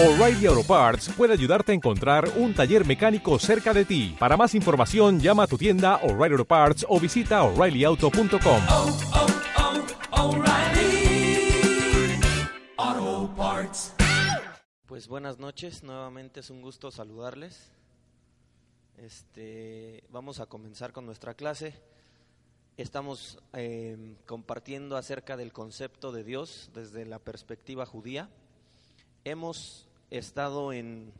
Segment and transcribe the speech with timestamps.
[0.00, 4.14] O'Reilly Auto Parts puede ayudarte a encontrar un taller mecánico cerca de ti.
[4.16, 8.62] Para más información, llama a tu tienda O'Reilly Auto Parts o visita oreillyauto.com.
[8.70, 8.96] oh,
[10.12, 11.50] oh, O'Reilly
[12.76, 13.94] Auto Parts.
[14.86, 17.72] Pues buenas noches, nuevamente es un gusto saludarles.
[18.98, 21.74] Este, vamos a comenzar con nuestra clase.
[22.76, 28.28] Estamos eh, compartiendo acerca del concepto de Dios desde la perspectiva judía.
[29.24, 31.12] Hemos estado en,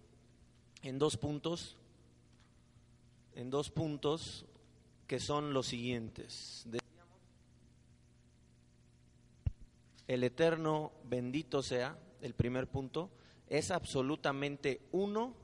[0.82, 1.76] en dos puntos,
[3.34, 4.46] en dos puntos
[5.06, 6.66] que son los siguientes.
[10.06, 13.10] El eterno bendito sea, el primer punto,
[13.48, 15.34] es absolutamente uno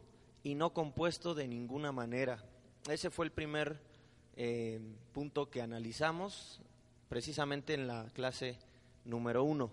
[0.43, 2.45] y no compuesto de ninguna manera.
[2.89, 3.81] Ese fue el primer
[4.37, 4.81] eh,
[5.13, 6.61] punto que analizamos
[7.09, 8.59] precisamente en la clase
[9.05, 9.71] número uno.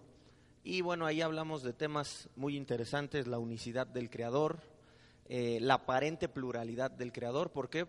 [0.63, 4.59] Y bueno, ahí hablamos de temas muy interesantes, la unicidad del Creador,
[5.25, 7.51] eh, la aparente pluralidad del Creador.
[7.51, 7.87] ¿Por qué?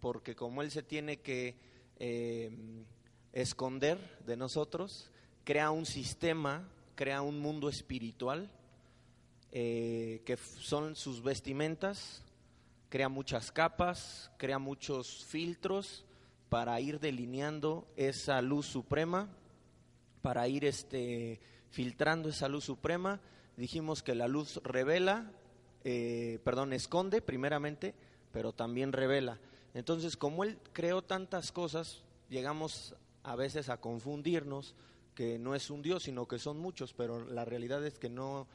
[0.00, 1.56] Porque como Él se tiene que
[1.98, 2.84] eh,
[3.32, 5.10] esconder de nosotros,
[5.44, 8.50] crea un sistema, crea un mundo espiritual,
[9.52, 12.24] eh, que son sus vestimentas,
[12.88, 16.06] crea muchas capas, crea muchos filtros
[16.48, 19.28] para ir delineando esa luz suprema,
[20.22, 23.20] para ir este, filtrando esa luz suprema.
[23.56, 25.30] Dijimos que la luz revela,
[25.84, 27.94] eh, perdón, esconde primeramente,
[28.32, 29.38] pero también revela.
[29.74, 34.74] Entonces, como Él creó tantas cosas, llegamos a veces a confundirnos
[35.14, 38.46] que no es un Dios, sino que son muchos, pero la realidad es que no,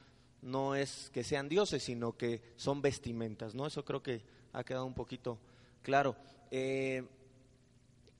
[0.41, 3.65] no es que sean dioses, sino que son vestimentas, ¿no?
[3.65, 4.21] Eso creo que
[4.53, 5.39] ha quedado un poquito
[5.81, 6.15] claro.
[6.51, 7.03] Eh,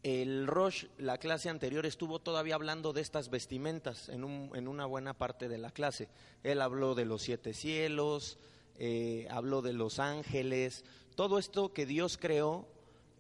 [0.04, 4.86] el Rosh, la clase anterior, estuvo todavía hablando de estas vestimentas en, un- en una
[4.86, 6.10] buena parte de la clase.
[6.44, 8.40] Él habló de los siete cielos,
[8.78, 10.84] eh, habló de los ángeles,
[11.16, 12.68] todo esto que Dios creó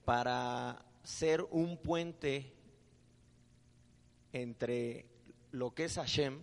[0.05, 2.51] para ser un puente
[4.33, 5.05] entre
[5.51, 6.39] lo que es Hashem,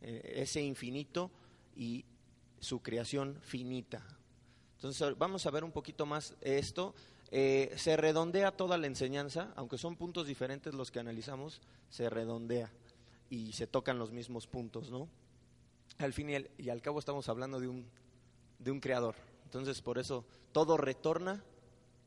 [0.00, 1.30] eh, ese infinito,
[1.74, 2.04] y
[2.60, 4.04] su creación finita.
[4.76, 6.94] Entonces vamos a ver un poquito más esto.
[7.30, 12.70] Eh, se redondea toda la enseñanza, aunque son puntos diferentes los que analizamos, se redondea
[13.28, 15.08] y se tocan los mismos puntos, ¿no?
[15.98, 17.86] Al fin y al, cabo estamos hablando de un,
[18.58, 19.14] de un creador.
[19.44, 21.42] Entonces por eso todo retorna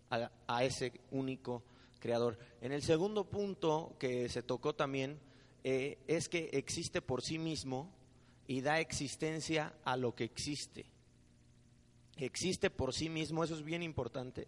[0.10, 1.64] a, a ese único
[2.00, 2.38] creador.
[2.62, 5.20] En el segundo punto que se tocó también
[5.64, 7.92] eh, es que existe por sí mismo
[8.48, 10.86] y da existencia a lo que existe.
[12.18, 14.48] Existe por sí mismo, eso es bien importante.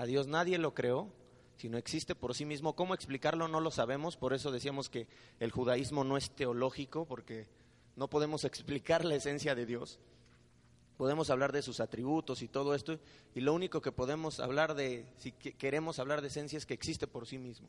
[0.00, 1.12] A Dios nadie lo creó,
[1.58, 2.74] sino existe por sí mismo.
[2.74, 3.48] ¿Cómo explicarlo?
[3.48, 5.06] No lo sabemos, por eso decíamos que
[5.40, 7.46] el judaísmo no es teológico, porque
[7.96, 10.00] no podemos explicar la esencia de Dios.
[10.96, 12.98] Podemos hablar de sus atributos y todo esto,
[13.34, 16.72] y lo único que podemos hablar de, si que- queremos hablar de esencia, es que
[16.72, 17.68] existe por sí mismo.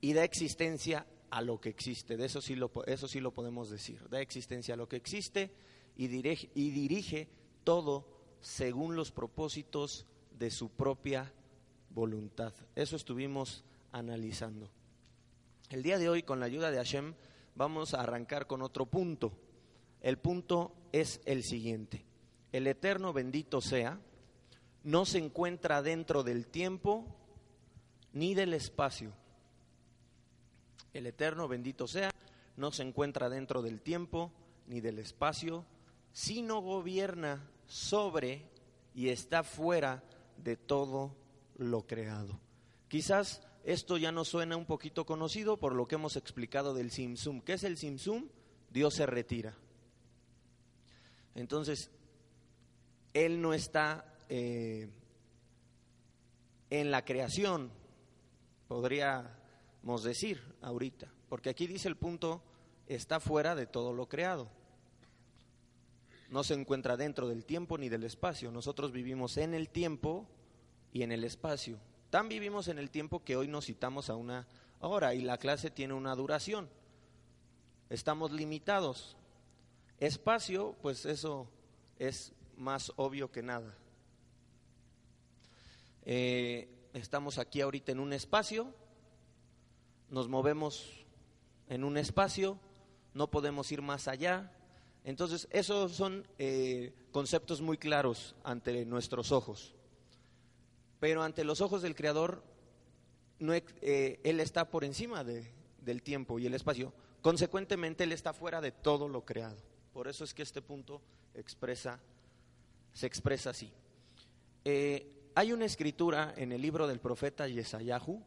[0.00, 3.68] Y da existencia a lo que existe, de eso sí lo, eso sí lo podemos
[3.68, 4.08] decir.
[4.10, 5.50] Da existencia a lo que existe
[5.96, 7.28] y dirige, y dirige
[7.64, 8.06] todo
[8.40, 10.06] según los propósitos
[10.38, 11.32] de su propia
[11.90, 12.52] voluntad.
[12.74, 14.70] Eso estuvimos analizando.
[15.70, 17.14] El día de hoy, con la ayuda de Hashem,
[17.54, 19.32] vamos a arrancar con otro punto.
[20.00, 22.04] El punto es el siguiente.
[22.52, 23.98] El eterno bendito sea,
[24.84, 27.04] no se encuentra dentro del tiempo
[28.12, 29.12] ni del espacio.
[30.92, 32.10] El eterno bendito sea,
[32.56, 34.32] no se encuentra dentro del tiempo
[34.66, 35.64] ni del espacio,
[36.12, 38.48] sino gobierna sobre
[38.94, 40.02] y está fuera
[40.38, 41.14] de todo
[41.56, 42.40] lo creado.
[42.88, 47.40] Quizás esto ya nos suena un poquito conocido por lo que hemos explicado del Simsum.
[47.40, 48.28] ¿Qué es el Simsum?
[48.70, 49.56] Dios se retira.
[51.34, 51.90] Entonces,
[53.12, 54.88] Él no está eh,
[56.70, 57.70] en la creación,
[58.68, 62.42] podríamos decir ahorita, porque aquí dice el punto,
[62.86, 64.50] está fuera de todo lo creado.
[66.30, 68.50] No se encuentra dentro del tiempo ni del espacio.
[68.50, 70.26] Nosotros vivimos en el tiempo
[70.92, 71.78] y en el espacio.
[72.10, 74.46] Tan vivimos en el tiempo que hoy nos citamos a una
[74.80, 76.68] hora y la clase tiene una duración.
[77.90, 79.16] Estamos limitados.
[79.98, 81.48] Espacio, pues eso
[81.98, 83.74] es más obvio que nada.
[86.04, 88.72] Eh, estamos aquí ahorita en un espacio,
[90.08, 91.04] nos movemos
[91.68, 92.58] en un espacio,
[93.12, 94.52] no podemos ir más allá.
[95.06, 99.72] Entonces, esos son eh, conceptos muy claros ante nuestros ojos.
[100.98, 102.42] Pero ante los ojos del Creador,
[103.38, 105.48] no, eh, Él está por encima de-
[105.80, 106.92] del tiempo y el espacio.
[107.22, 109.56] Consecuentemente, Él está fuera de todo lo creado.
[109.92, 111.00] Por eso es que este punto
[111.34, 112.00] expresa,
[112.92, 113.72] se expresa así.
[114.64, 118.20] Eh, hay una escritura en el libro del profeta Yesayahu,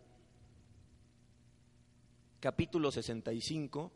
[2.40, 3.92] capítulo 65,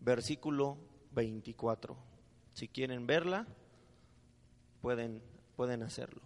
[0.00, 0.78] versículo
[1.12, 1.96] 24.
[2.52, 3.46] Si quieren verla,
[4.82, 5.22] pueden,
[5.56, 6.22] pueden hacerlo.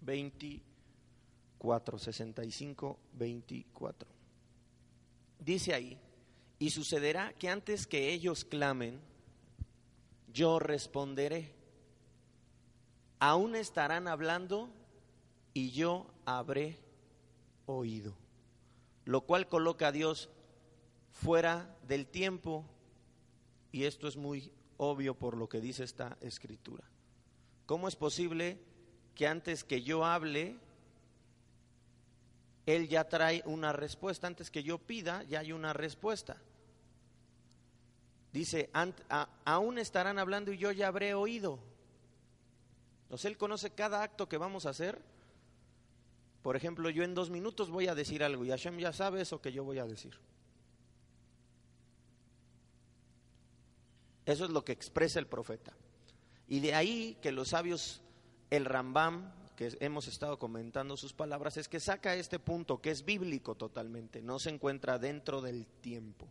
[0.00, 4.08] Veinticuatro, sesenta y cinco, veinticuatro.
[5.40, 5.98] Dice ahí,
[6.60, 9.00] y sucederá que antes que ellos clamen,
[10.32, 11.55] yo responderé.
[13.18, 14.68] Aún estarán hablando
[15.54, 16.78] y yo habré
[17.66, 18.14] oído.
[19.04, 20.28] Lo cual coloca a Dios
[21.12, 22.64] fuera del tiempo
[23.72, 26.84] y esto es muy obvio por lo que dice esta escritura.
[27.66, 28.58] ¿Cómo es posible
[29.14, 30.56] que antes que yo hable,
[32.66, 34.26] Él ya trae una respuesta?
[34.26, 36.36] Antes que yo pida, ya hay una respuesta.
[38.32, 38.70] Dice,
[39.44, 41.58] aún estarán hablando y yo ya habré oído.
[43.06, 45.00] Entonces Él conoce cada acto que vamos a hacer.
[46.42, 49.40] Por ejemplo, yo en dos minutos voy a decir algo y Hashem ya sabe eso
[49.40, 50.18] que yo voy a decir.
[54.24, 55.72] Eso es lo que expresa el profeta.
[56.48, 58.02] Y de ahí que los sabios,
[58.50, 63.04] el Rambam, que hemos estado comentando sus palabras, es que saca este punto que es
[63.04, 66.28] bíblico totalmente, no se encuentra dentro del tiempo.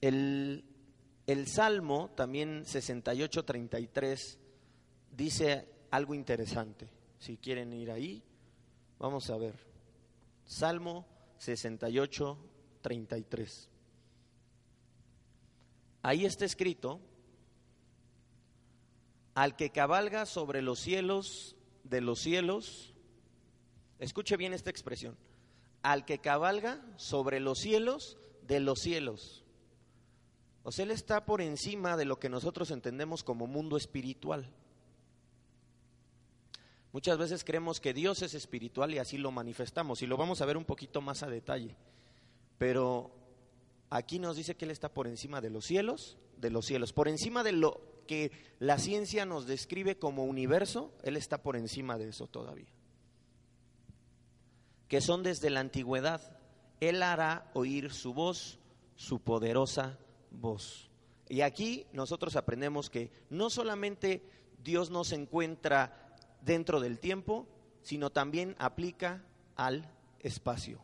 [0.00, 0.64] El,
[1.46, 4.38] Salmo, también 68-33,
[5.10, 6.88] dice algo interesante.
[7.18, 8.22] Si quieren ir ahí,
[8.98, 9.56] vamos a ver.
[10.44, 11.04] Salmo
[11.40, 13.68] 68-33.
[16.02, 17.00] Ahí está escrito,
[19.34, 22.94] al que cabalga sobre los cielos de los cielos,
[23.98, 25.16] escuche bien esta expresión,
[25.82, 29.44] al que cabalga sobre los cielos de los cielos.
[30.68, 34.52] O sea, Él está por encima de lo que nosotros entendemos como mundo espiritual.
[36.92, 40.44] Muchas veces creemos que Dios es espiritual y así lo manifestamos y lo vamos a
[40.44, 41.74] ver un poquito más a detalle.
[42.58, 43.10] Pero
[43.88, 47.08] aquí nos dice que Él está por encima de los cielos, de los cielos, por
[47.08, 52.10] encima de lo que la ciencia nos describe como universo, Él está por encima de
[52.10, 52.68] eso todavía.
[54.86, 56.38] Que son desde la antigüedad.
[56.80, 58.58] Él hará oír su voz,
[58.96, 59.98] su poderosa
[60.30, 60.90] voz.
[61.28, 64.22] Y aquí nosotros aprendemos que no solamente
[64.62, 67.46] Dios nos encuentra dentro del tiempo,
[67.82, 69.24] sino también aplica
[69.56, 69.90] al
[70.20, 70.80] espacio.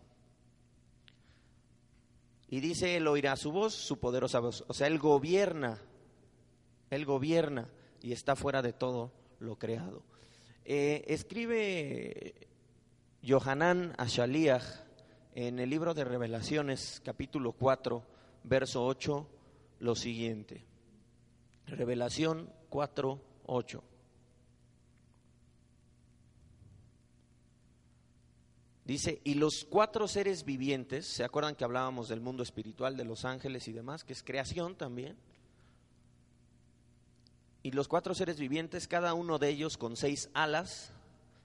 [2.49, 4.65] Y dice, Él oirá su voz, su poderosa voz.
[4.69, 5.81] O sea, Él gobierna,
[6.91, 7.69] Él gobierna
[8.01, 10.03] y está fuera de todo lo creado.
[10.65, 12.49] Eh, escribe
[13.27, 14.65] Johanan Ashaliach
[15.35, 18.03] en el libro de Revelaciones, capítulo 4,
[18.45, 19.29] verso 8,
[19.85, 20.65] lo siguiente.
[21.67, 23.85] Revelación 4, 8.
[28.87, 33.27] Dice, y los cuatro seres vivientes, ¿se acuerdan que hablábamos del mundo espiritual, de los
[33.27, 35.17] ángeles y demás, que es creación también?
[37.63, 40.93] Y los cuatro seres vivientes, cada uno de ellos con seis alas,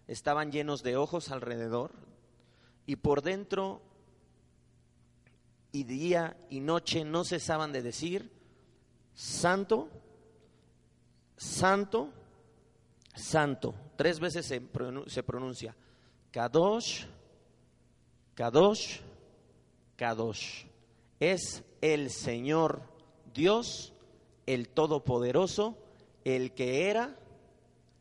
[0.08, 1.92] estaban llenos de ojos alrededor,
[2.86, 3.82] y por dentro
[5.72, 8.32] y día y noche no cesaban de decir,
[9.14, 9.90] Santo,
[11.38, 12.12] Santo,
[13.16, 13.76] Santo.
[13.96, 15.76] Tres veces se, pronuncia,
[16.32, 17.06] Kadosh,
[18.34, 19.00] Kadosh,
[19.96, 20.66] Kadosh.
[21.20, 22.82] Es el Señor
[23.34, 23.94] Dios,
[24.46, 25.78] el Todopoderoso,
[26.24, 27.18] el que era,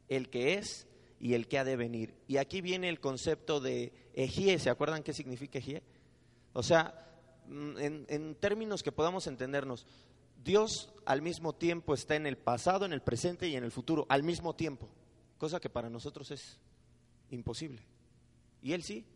[0.09, 0.87] el que es
[1.21, 2.15] y el que ha de venir.
[2.29, 5.83] Y aquí viene el concepto de Ejie, ¿se acuerdan qué significa Ejie?
[6.53, 7.08] O sea,
[7.49, 9.87] En, términos que podamos entendernos,
[10.43, 14.07] Dios al mismo tiempo está en el pasado, en el presente y en el futuro,
[14.09, 14.89] al mismo tiempo,
[15.39, 16.59] cosa que para nosotros es
[17.31, 17.83] imposible.
[18.63, 19.07] Y Él sí,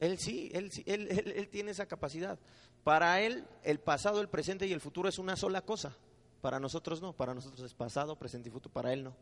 [0.00, 2.38] Él sí, Él, sí, él tiene esa capacidad.
[2.84, 5.96] Para Él el pasado, el presente y el futuro es una sola cosa,
[6.40, 9.14] para nosotros no, para nosotros es pasado, presente y futuro, para Él no.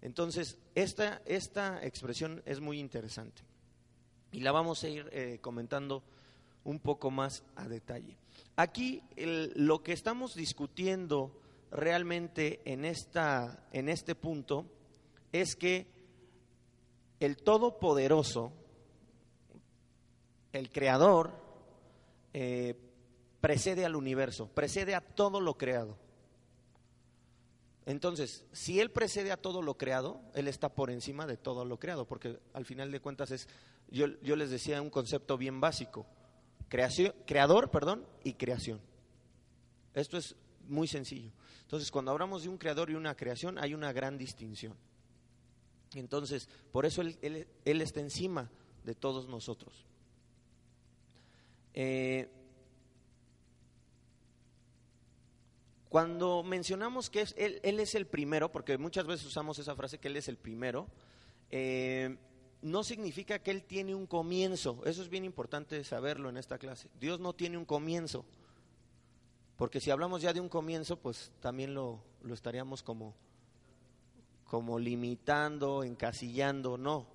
[0.00, 3.42] Entonces, esta, esta expresión es muy interesante
[4.32, 6.02] y la vamos a ir eh, comentando
[6.64, 8.16] un poco más a detalle.
[8.56, 11.40] Aquí lo que estamos discutiendo
[11.70, 14.66] realmente en, esta, en este punto
[15.32, 15.86] es que
[17.20, 18.52] el Todopoderoso,
[20.52, 21.32] el creador
[22.32, 22.74] eh,
[23.40, 25.98] precede al universo, precede a todo lo creado.
[27.86, 31.78] Entonces, si Él precede a todo lo creado, Él está por encima de todo lo
[31.78, 33.48] creado, porque al final de cuentas es,
[33.90, 36.06] yo, yo les decía un concepto bien básico,
[36.74, 38.80] creación, creador, perdón, y creación.
[39.94, 40.34] Esto es
[40.66, 41.30] muy sencillo.
[41.62, 44.74] Entonces, cuando hablamos de un creador y una creación, hay una gran distinción.
[45.94, 48.50] Entonces, por eso Él, él, él está encima
[48.82, 49.86] de todos nosotros.
[51.74, 52.28] Eh,
[55.88, 59.98] Cuando mencionamos que es, él, él, es el primero, porque muchas veces usamos esa frase
[59.98, 60.88] que Él es el primero,
[61.52, 62.16] eh,
[62.64, 64.80] no significa que Él tiene un comienzo.
[64.86, 66.88] Eso es bien importante saberlo en esta clase.
[66.98, 68.24] Dios no tiene un comienzo.
[69.56, 73.14] Porque si hablamos ya de un comienzo, pues también lo, lo estaríamos como,
[74.44, 76.78] como limitando, encasillando.
[76.78, 77.06] No.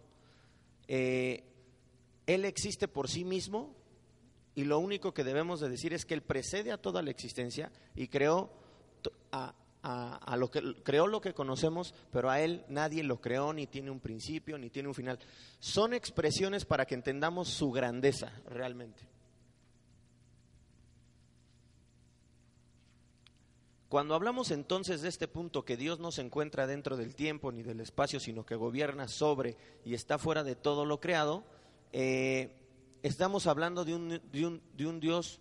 [0.87, 1.43] Eh,
[2.27, 3.75] él existe por sí mismo
[4.53, 7.71] y lo único que debemos de decir es que Él precede a toda la existencia
[7.95, 8.51] y creó
[9.31, 13.67] a, a, lo que creó lo que conocemos, pero a él nadie lo creó, ni
[13.67, 15.19] tiene un principio, ni tiene un final.
[15.59, 19.07] Son expresiones para que entendamos su grandeza realmente.
[23.87, 27.63] Cuando hablamos entonces de este punto que Dios no se encuentra dentro del tiempo ni
[27.63, 31.43] del espacio, sino que gobierna sobre y está fuera de todo lo creado,
[31.91, 32.51] eh,
[33.01, 35.39] estamos hablando de un, de un Dios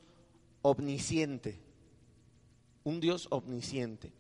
[0.63, 1.61] omnisciente,
[2.85, 4.18] un Dios omnisciente.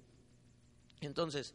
[1.00, 1.54] Entonces,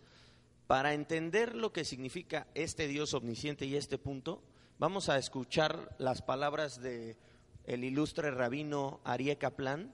[0.67, 4.41] para entender lo que significa este Dios omnisciente y este punto,
[4.79, 7.17] vamos a escuchar las palabras de
[7.65, 9.93] el ilustre rabino Arié Kaplan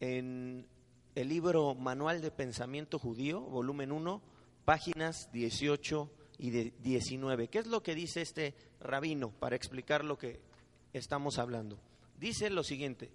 [0.00, 0.66] en
[1.14, 4.22] el libro Manual de Pensamiento Judío, volumen 1,
[4.64, 7.48] páginas 18 y de 19.
[7.48, 10.40] ¿Qué es lo que dice este rabino para explicar lo que
[10.92, 11.78] estamos hablando?
[12.18, 13.10] Dice lo siguiente,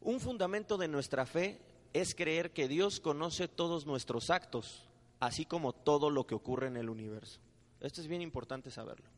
[0.00, 1.60] un fundamento de nuestra fe
[1.92, 6.76] es creer que Dios conoce todos nuestros actos, así como todo lo que ocurre en
[6.76, 7.40] el universo.
[7.80, 9.08] Esto es bien importante saberlo.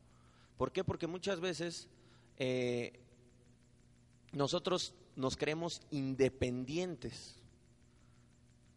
[0.57, 0.83] ¿Por qué?
[0.83, 1.87] Porque muchas veces
[2.37, 2.99] eh,
[4.31, 7.35] nosotros nos creemos independientes.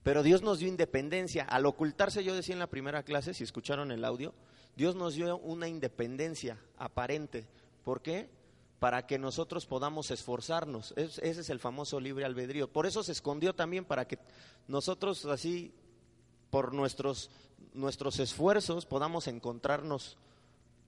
[0.03, 1.45] Pero Dios nos dio independencia.
[1.45, 4.35] Al ocultarse, yo decía en la primera clase, si escucharon el audio,
[4.77, 7.47] Dios nos dio una independencia aparente.
[7.83, 8.29] ¿Por qué?
[8.79, 10.93] Para que nosotros podamos esforzarnos.
[10.97, 12.71] Es, ese es el famoso libre albedrío.
[12.71, 14.19] Por eso se escondió también para que
[14.69, 15.73] nosotros así,
[16.51, 17.31] por nuestros,
[17.73, 20.17] nuestros esfuerzos, podamos encontrarnos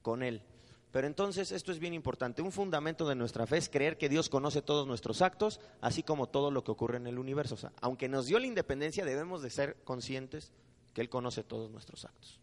[0.03, 0.43] con Él.
[0.91, 2.41] Pero entonces esto es bien importante.
[2.41, 6.29] Un fundamento de nuestra fe es creer que Dios conoce todos nuestros actos, así como
[6.29, 7.55] todo lo que ocurre en el universo.
[7.55, 10.53] O sea, aunque nos dio la independencia, debemos de ser conscientes
[10.95, 12.41] que Él conoce todos nuestros actos.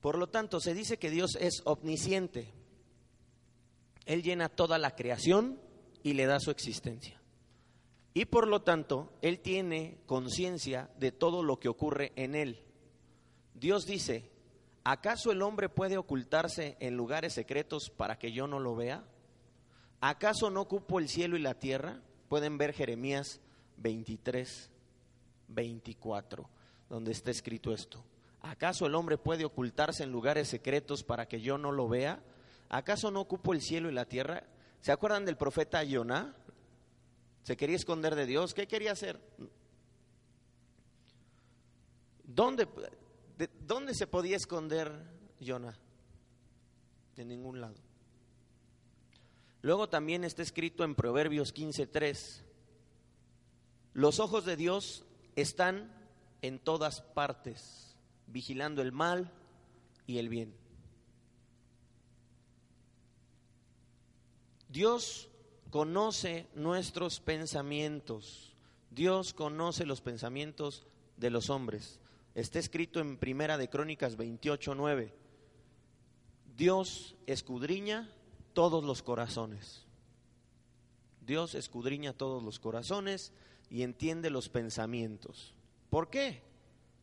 [0.00, 2.52] Por lo tanto, se dice que Dios es omnisciente,
[4.10, 5.60] él llena toda la creación
[6.02, 7.22] y le da su existencia.
[8.12, 12.60] Y por lo tanto, Él tiene conciencia de todo lo que ocurre en Él.
[13.54, 14.28] Dios dice,
[14.82, 19.04] ¿acaso el hombre puede ocultarse en lugares secretos para que yo no lo vea?
[20.00, 22.02] ¿Acaso no ocupo el cielo y la tierra?
[22.28, 23.40] Pueden ver Jeremías
[23.76, 24.72] 23,
[25.46, 26.50] 24,
[26.88, 28.04] donde está escrito esto.
[28.40, 32.20] ¿Acaso el hombre puede ocultarse en lugares secretos para que yo no lo vea?
[32.70, 34.42] ¿Acaso no ocupo el cielo y la tierra?
[34.80, 36.34] ¿Se acuerdan del profeta Yoná?
[37.42, 38.54] Se quería esconder de Dios.
[38.54, 39.20] ¿Qué quería hacer?
[42.24, 42.66] ¿Dónde,
[43.36, 44.90] de, ¿dónde se podía esconder
[45.38, 45.76] Yoná?
[47.16, 47.76] De ningún lado.
[49.62, 52.42] Luego también está escrito en Proverbios 15:3.
[53.92, 55.04] Los ojos de Dios
[55.36, 55.92] están
[56.42, 57.96] en todas partes,
[58.26, 59.32] vigilando el mal
[60.06, 60.54] y el bien.
[64.70, 65.28] Dios
[65.70, 68.54] conoce nuestros pensamientos.
[68.90, 70.86] Dios conoce los pensamientos
[71.16, 71.98] de los hombres.
[72.36, 75.12] Está escrito en Primera de Crónicas 28, 9.
[76.56, 78.12] Dios escudriña
[78.52, 79.86] todos los corazones.
[81.26, 83.32] Dios escudriña todos los corazones
[83.70, 85.52] y entiende los pensamientos.
[85.90, 86.42] ¿Por qué?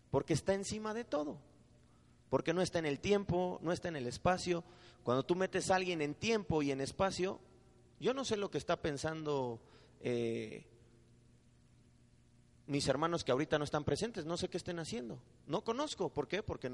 [0.10, 1.38] Porque está encima de todo.
[2.30, 4.64] Porque no está en el tiempo, no está en el espacio.
[5.04, 7.40] Cuando tú metes a alguien en tiempo y en espacio,
[8.00, 9.60] yo no sé lo que está pensando
[10.02, 10.66] eh,
[12.68, 15.20] mis hermanos que ahorita no están presentes, no sé qué estén haciendo.
[15.48, 16.44] No conozco, ¿por qué?
[16.44, 16.70] Porque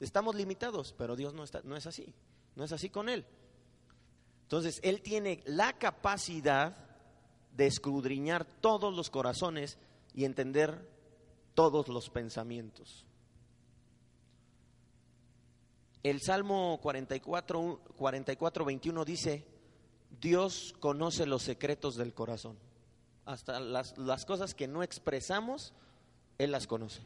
[0.00, 2.14] estamos limitados, pero Dios no, está, no es así,
[2.54, 3.26] no es así con Él.
[4.42, 6.76] Entonces, Él tiene la capacidad
[7.52, 9.76] de escudriñar todos los corazones
[10.14, 10.88] y entender
[11.54, 13.04] todos los pensamientos.
[16.04, 19.44] El Salmo 44, 44 21 dice,
[20.20, 22.56] Dios conoce los secretos del corazón.
[23.24, 25.74] Hasta las, cosas que no expresamos,
[26.38, 27.02] Él las conoce.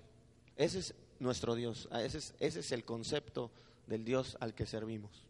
[0.57, 1.89] Ese es nuestro Dios.
[1.91, 3.51] Ah, Ese es, el concepto
[3.87, 5.25] del Dios al que servimos.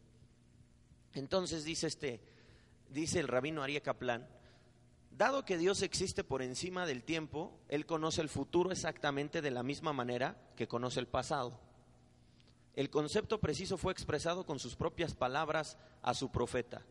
[1.14, 2.20] Entonces dice este,
[2.90, 4.26] dice el rabino Ariel Kaplan,
[5.10, 9.62] dado que Dios existe por encima del tiempo, Él conoce el futuro exactamente de la
[9.62, 11.58] misma manera que conoce el pasado.
[12.74, 16.82] El concepto preciso fue expresado con sus propias palabras a su profeta.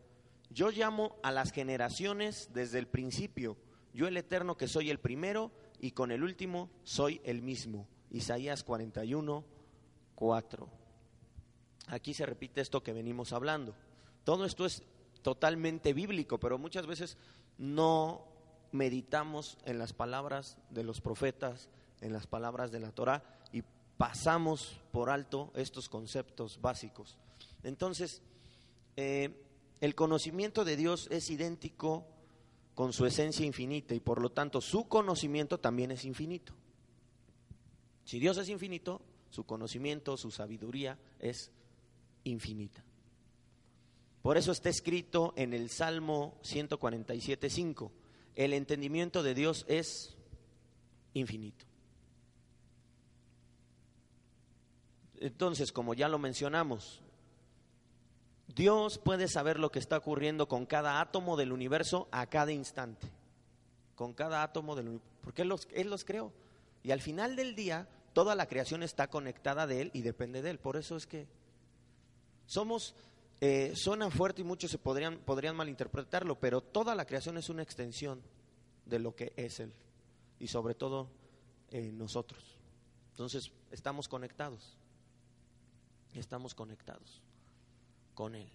[0.52, 3.56] Yo llamo a las generaciones desde el principio,
[3.94, 7.88] yo el eterno que soy el primero y con el último soy el mismo.
[8.10, 9.44] Isaías 41,
[10.14, 10.68] 4.
[11.88, 13.74] Aquí se repite esto que venimos hablando.
[14.24, 14.82] Todo esto es
[15.22, 17.16] totalmente bíblico, pero muchas veces
[17.56, 18.26] no
[18.72, 21.70] meditamos en las palabras de los profetas,
[22.02, 23.62] en las palabras de la Torah y
[23.96, 27.18] pasamos por alto estos conceptos básicos.
[27.62, 28.22] Entonces,
[28.96, 29.41] eh,
[29.82, 32.06] el conocimiento de Dios es idéntico
[32.76, 36.54] con su esencia infinita y por lo tanto su conocimiento también es infinito.
[38.04, 41.50] Si Dios es infinito, su conocimiento, su sabiduría es
[42.22, 42.84] infinita.
[44.22, 47.90] Por eso está escrito en el Salmo 147.5,
[48.36, 50.16] el entendimiento de Dios es
[51.12, 51.66] infinito.
[55.18, 57.02] Entonces, como ya lo mencionamos,
[58.48, 63.08] Dios puede saber lo que está ocurriendo con cada átomo del universo a cada instante.
[63.94, 65.10] Con cada átomo del universo.
[65.22, 66.32] Porque él los, él los creó.
[66.82, 70.50] Y al final del día, toda la creación está conectada de Él y depende de
[70.50, 70.58] Él.
[70.58, 71.28] Por eso es que
[72.46, 72.94] somos,
[73.40, 77.62] eh, suena fuerte y muchos se podrían, podrían malinterpretarlo, pero toda la creación es una
[77.62, 78.20] extensión
[78.84, 79.72] de lo que es Él.
[80.40, 81.08] Y sobre todo
[81.70, 82.58] eh, nosotros.
[83.10, 84.76] Entonces, estamos conectados.
[86.14, 87.22] Estamos conectados
[88.14, 88.48] con Él.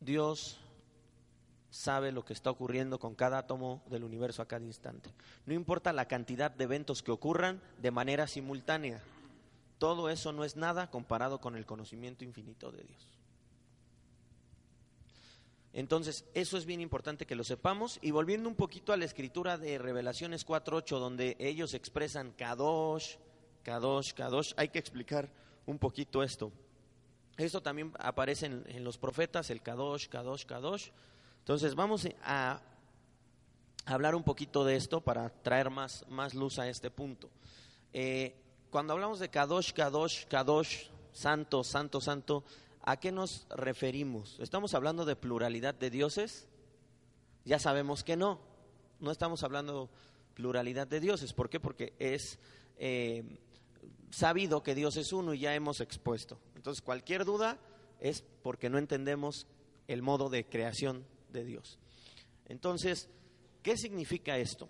[0.00, 0.58] Dios
[1.70, 5.10] sabe lo que está ocurriendo con cada átomo del universo a cada instante.
[5.44, 9.02] No importa la cantidad de eventos que ocurran de manera simultánea.
[9.78, 13.16] Todo eso no es nada comparado con el conocimiento infinito de Dios.
[15.74, 17.98] Entonces, eso es bien importante que lo sepamos.
[18.00, 23.16] Y volviendo un poquito a la escritura de Revelaciones 4.8, donde ellos expresan Kadosh,
[23.66, 25.28] Kadosh, Kadosh, hay que explicar
[25.66, 26.52] un poquito esto.
[27.36, 30.90] Esto también aparece en, los profetas, el Kadosh, Kadosh, Kadosh.
[31.40, 32.62] Entonces, vamos a
[33.84, 37.28] hablar un poquito de esto para traer más, más luz a este punto.
[37.92, 38.36] Eh,
[38.70, 42.44] cuando hablamos de Kadosh, Kadosh, Kadosh, Santo, Santo, Santo,
[42.82, 44.38] ¿a qué nos referimos?
[44.38, 46.46] ¿Estamos hablando de pluralidad de dioses?
[47.44, 48.38] Ya sabemos que no.
[49.00, 49.90] No estamos hablando
[50.34, 51.32] pluralidad de dioses.
[51.32, 51.58] ¿Por qué?
[51.58, 52.38] Porque es
[52.78, 53.24] eh,
[54.10, 56.40] sabido que Dios es uno y ya hemos expuesto.
[56.54, 57.58] Entonces, cualquier duda
[58.00, 59.46] es porque no entendemos
[59.88, 61.78] el modo de creación de Dios.
[62.46, 63.08] Entonces,
[63.62, 64.68] ¿qué significa esto?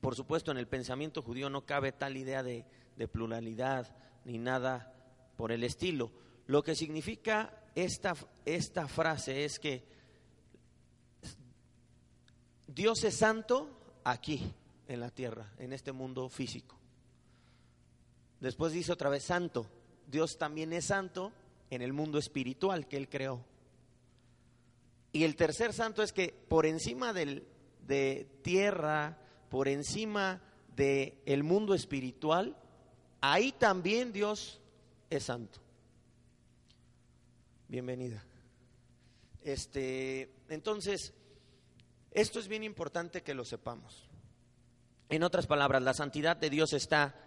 [0.00, 2.66] Por supuesto, en el pensamiento judío no cabe tal idea de,
[3.10, 4.92] pluralidad ni nada
[5.36, 6.12] por el estilo.
[6.46, 9.82] Lo que significa esta, esta frase es que
[12.66, 14.52] Dios es santo aquí,
[14.86, 16.78] en la tierra, en este mundo físico.
[18.44, 19.66] Después dice otra vez santo.
[20.06, 21.32] Dios también es santo
[21.70, 23.42] en el mundo espiritual que Él creó.
[25.12, 27.48] Y el tercer santo es que por encima del,
[27.86, 29.16] de tierra,
[29.48, 30.42] por encima
[30.76, 32.54] del el mundo espiritual,
[33.22, 34.60] ahí también Dios
[35.08, 35.60] es santo.
[37.66, 38.22] Bienvenida.
[39.42, 41.14] Este, entonces,
[42.10, 44.06] esto es bien importante que lo sepamos.
[45.08, 47.23] En otras palabras, la santidad de Dios está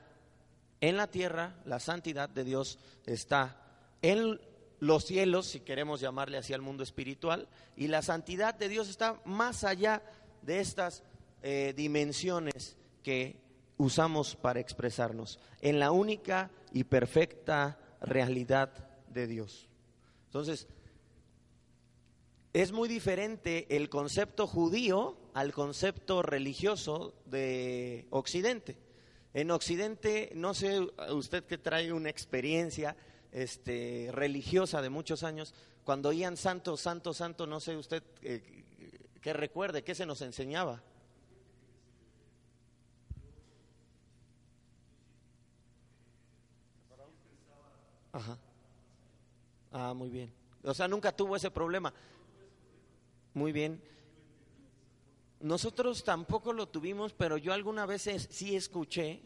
[0.82, 3.62] en la tierra, la santidad de Dios está
[4.02, 4.40] en
[4.80, 9.20] los cielos, si queremos llamarle así al mundo espiritual, y la santidad de Dios está
[9.26, 10.04] más allá
[10.44, 11.04] de estas
[11.42, 13.40] eh, dimensiones que
[13.78, 18.72] usamos para expresarnos, en la única y perfecta realidad
[19.10, 19.68] de Dios.
[20.26, 20.68] Entonces,
[22.54, 28.78] es muy diferente el concepto judío al concepto religioso de Occidente.
[29.38, 30.80] En Occidente, no sé
[31.12, 32.96] usted que trae una experiencia
[33.32, 38.66] este, religiosa de muchos años, cuando oían santo, santo, santo, no sé usted eh,
[39.22, 40.82] qué recuerde, qué se nos enseñaba.
[48.14, 48.40] Ajá.
[49.72, 50.34] Ah, muy bien.
[50.64, 51.94] O sea, nunca tuvo ese problema.
[53.36, 53.80] Muy bien.
[55.40, 59.22] Nosotros tampoco lo tuvimos, pero yo alguna vez sí escuché,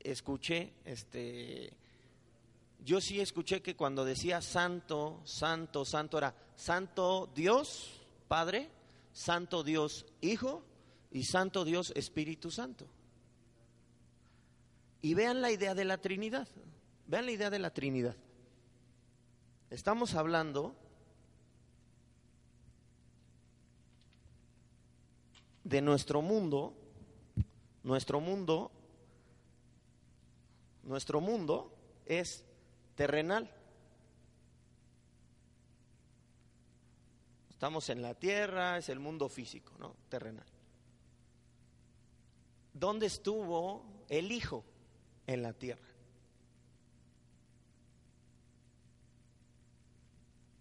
[0.00, 1.72] escuché, este,
[2.84, 8.68] yo sí escuché que cuando decía santo, santo, santo era santo Dios, Padre,
[9.12, 10.62] santo Dios, Hijo
[11.10, 12.86] y santo Dios, Espíritu Santo.
[15.00, 16.48] Y vean la idea de la Trinidad,
[17.06, 18.16] vean la idea de la Trinidad.
[19.70, 20.76] Estamos hablando
[25.64, 26.74] de nuestro mundo,
[27.82, 28.70] nuestro mundo,
[30.82, 31.72] nuestro mundo
[32.06, 32.44] es
[32.94, 33.50] terrenal.
[37.50, 39.94] Estamos en la tierra, es el mundo físico, ¿no?
[40.08, 40.46] Terrenal.
[42.72, 44.64] ¿Dónde estuvo el Hijo?
[45.28, 45.86] En la tierra.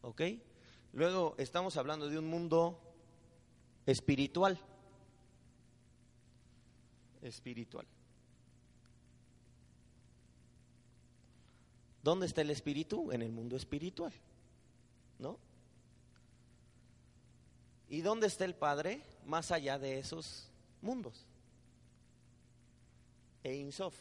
[0.02, 0.22] ¿Ok?
[0.94, 2.80] Luego estamos hablando de un mundo
[3.88, 4.60] espiritual.
[7.22, 7.86] Espiritual.
[12.04, 13.12] ¿Dónde está el espíritu?
[13.12, 14.14] En el mundo espiritual.
[15.20, 15.38] ¿No?
[17.90, 19.02] ¿Y dónde está el Padre?
[19.26, 20.50] Más allá de esos
[20.82, 21.26] mundos.
[23.44, 23.96] E Insof.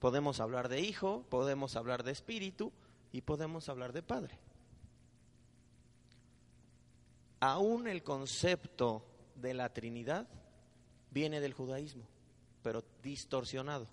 [0.00, 2.72] Podemos hablar de hijo, podemos hablar de espíritu
[3.12, 4.38] y podemos hablar de padre.
[7.40, 9.02] Aún el concepto
[9.34, 10.28] de la Trinidad
[11.10, 12.04] viene del judaísmo,
[12.62, 13.88] pero distorsionado.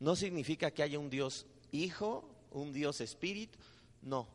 [0.00, 3.58] No significa que haya un Dios hijo, un Dios espíritu,
[4.02, 4.28] no.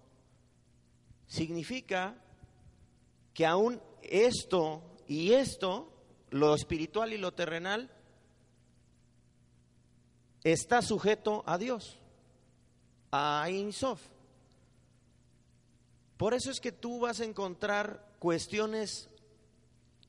[1.27, 2.15] Significa
[3.33, 5.91] que aún esto y esto,
[6.29, 7.91] lo espiritual y lo terrenal,
[10.43, 11.99] está sujeto a Dios,
[13.11, 14.01] a Insof.
[16.19, 19.09] Por eso es que tú vas a encontrar cuestiones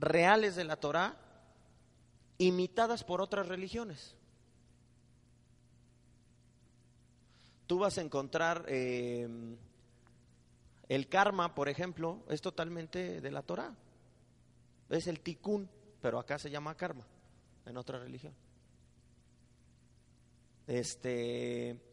[0.01, 1.17] reales de la Torah
[2.37, 4.17] imitadas por otras religiones.
[7.69, 9.29] Tú vas a encontrar eh,
[10.89, 13.73] el karma, por ejemplo, es totalmente de la Torah.
[14.89, 15.71] Es el tikkun,
[16.03, 17.07] pero acá se llama karma,
[17.67, 18.35] en otra religión.
[20.67, 21.90] Este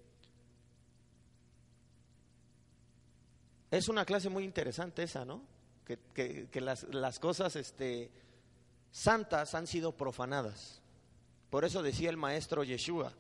[3.71, 5.41] es una clase muy interesante esa, ¿no?
[5.86, 8.12] Que, que, las, las, cosas este,
[8.91, 10.82] santas han sido profanadas.
[11.49, 13.13] Por eso decía el maestro Yeshua,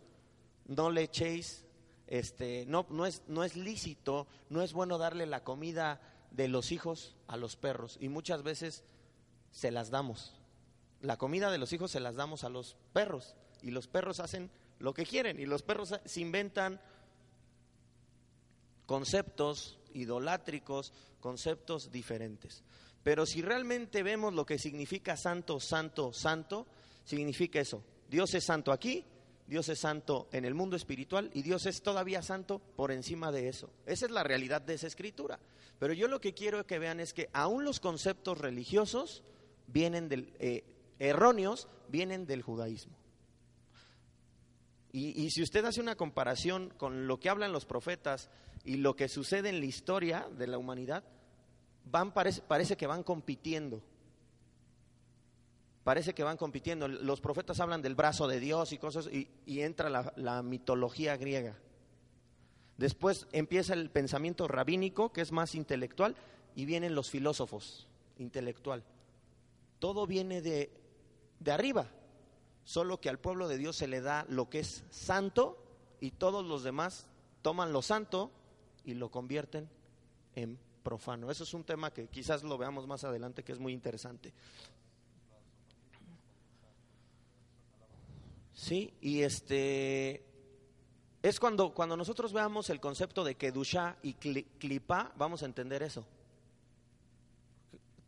[0.65, 1.63] no le echéis,
[2.07, 6.71] este, no, no, es, no es lícito, no es bueno darle la comida de los
[6.73, 7.97] hijos a los perros.
[8.01, 8.83] Y muchas veces
[9.51, 10.33] se las damos.
[11.01, 13.35] La comida de los hijos se las damos a los perros.
[13.61, 15.39] Y los perros hacen lo que quieren.
[15.39, 16.81] Y los perros se inventan
[18.87, 22.63] conceptos idolátricos, conceptos diferentes.
[23.03, 26.65] Pero si realmente vemos lo que significa santo, santo, santo,
[27.05, 27.83] significa eso.
[28.09, 29.05] Dios es santo aquí,
[29.45, 33.47] Dios es santo en el mundo espiritual y Dios es todavía santo por encima de
[33.49, 33.69] eso.
[33.85, 35.39] Esa es la realidad de esa escritura.
[35.79, 39.23] Pero yo lo que quiero que vean es que aún los conceptos religiosos
[39.67, 40.63] vienen del, eh,
[40.99, 42.97] erróneos, vienen del judaísmo.
[44.99, 48.31] Y, si usted hace una comparación con lo que hablan los profetas
[48.63, 51.03] y lo que sucede en la historia de la humanidad,
[51.85, 53.83] van, parece, parece que van compitiendo.
[55.83, 56.87] Parece que van compitiendo.
[56.87, 59.29] Los profetas hablan del brazo de Dios y cosas, y,
[59.61, 61.55] entra la, la mitología griega.
[62.77, 66.15] Después empieza el pensamiento rabínico, que es más intelectual,
[66.55, 68.83] y vienen los filósofos, intelectual.
[69.77, 70.71] Todo viene de,
[71.39, 71.87] de arriba,
[72.67, 75.57] solo que al pueblo de Dios se le da lo que es santo
[76.01, 77.07] y todos los demás
[77.41, 78.29] toman lo santo
[78.83, 79.69] y lo convierten
[80.35, 81.31] en profano.
[81.31, 84.33] Eso es un tema que quizás lo veamos más adelante, que es muy interesante.
[88.51, 90.25] Sí, y este
[91.23, 96.05] es cuando, cuando nosotros veamos el concepto de Kedusha y Klipa, vamos a entender eso.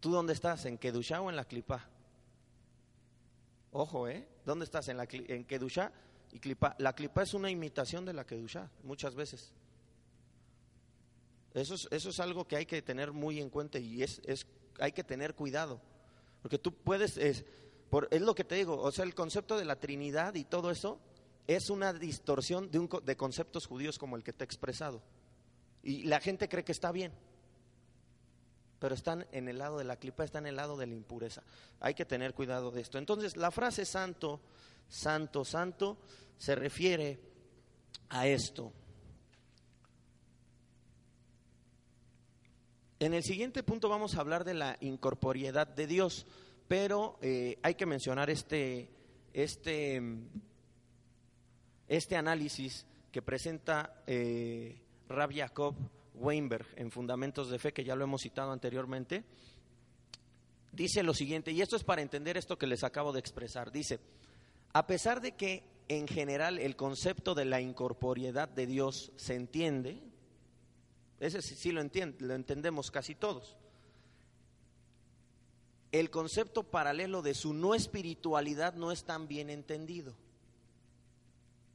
[0.01, 0.65] ¿Tú dónde estás?
[0.65, 1.87] ¿En Kedusha o en la Klipa?
[3.71, 4.27] Ojo, ¿eh?
[4.49, 4.87] ¿Dónde estás?
[4.87, 5.91] ¿En, la, en Kedusha
[6.31, 6.75] y Klipa?
[6.79, 9.53] La Klipa es una imitación de la Kedusha, muchas veces.
[11.53, 14.47] Eso es, eso es algo que hay que tener muy en cuenta y es, es
[14.79, 15.79] hay que tener cuidado.
[16.41, 17.45] Porque tú puedes, es,
[17.91, 20.71] por, es lo que te digo, o sea, el concepto de la Trinidad y todo
[20.71, 20.99] eso
[21.45, 25.03] es una distorsión de, un, de conceptos judíos como el que te he expresado.
[25.83, 27.11] Y la gente cree que está bien
[28.79, 31.43] pero están en el lado de la clipa, están en el lado de la impureza.
[31.79, 32.97] Hay que tener cuidado de esto.
[32.97, 34.39] Entonces, la frase santo,
[34.87, 35.97] santo, santo
[36.37, 37.19] se refiere
[38.09, 38.71] a esto.
[42.99, 46.25] En el siguiente punto vamos a hablar de la incorporiedad de Dios,
[46.67, 48.89] pero eh, hay que mencionar este,
[49.33, 50.01] este,
[51.87, 55.75] este análisis que presenta eh, Rab Jacob
[56.13, 59.23] Weinberg en Fundamentos de Fe, que ya lo hemos citado anteriormente.
[60.71, 63.71] Dice lo siguiente, y esto es para entender esto que les acabo de expresar.
[63.71, 63.99] Dice,
[64.73, 70.01] a pesar de que en general el concepto de la incorporiedad de Dios se entiende,
[71.19, 73.57] ese sí lo, entiende, lo entendemos casi todos,
[75.91, 80.13] el concepto paralelo de su no espiritualidad no es tan bien entendido.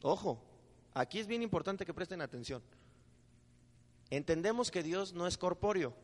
[0.02, 0.40] Ojo,
[0.94, 2.62] aquí es bien importante que presten atención.
[4.10, 5.94] Entendemos que Dios no es corpóreo,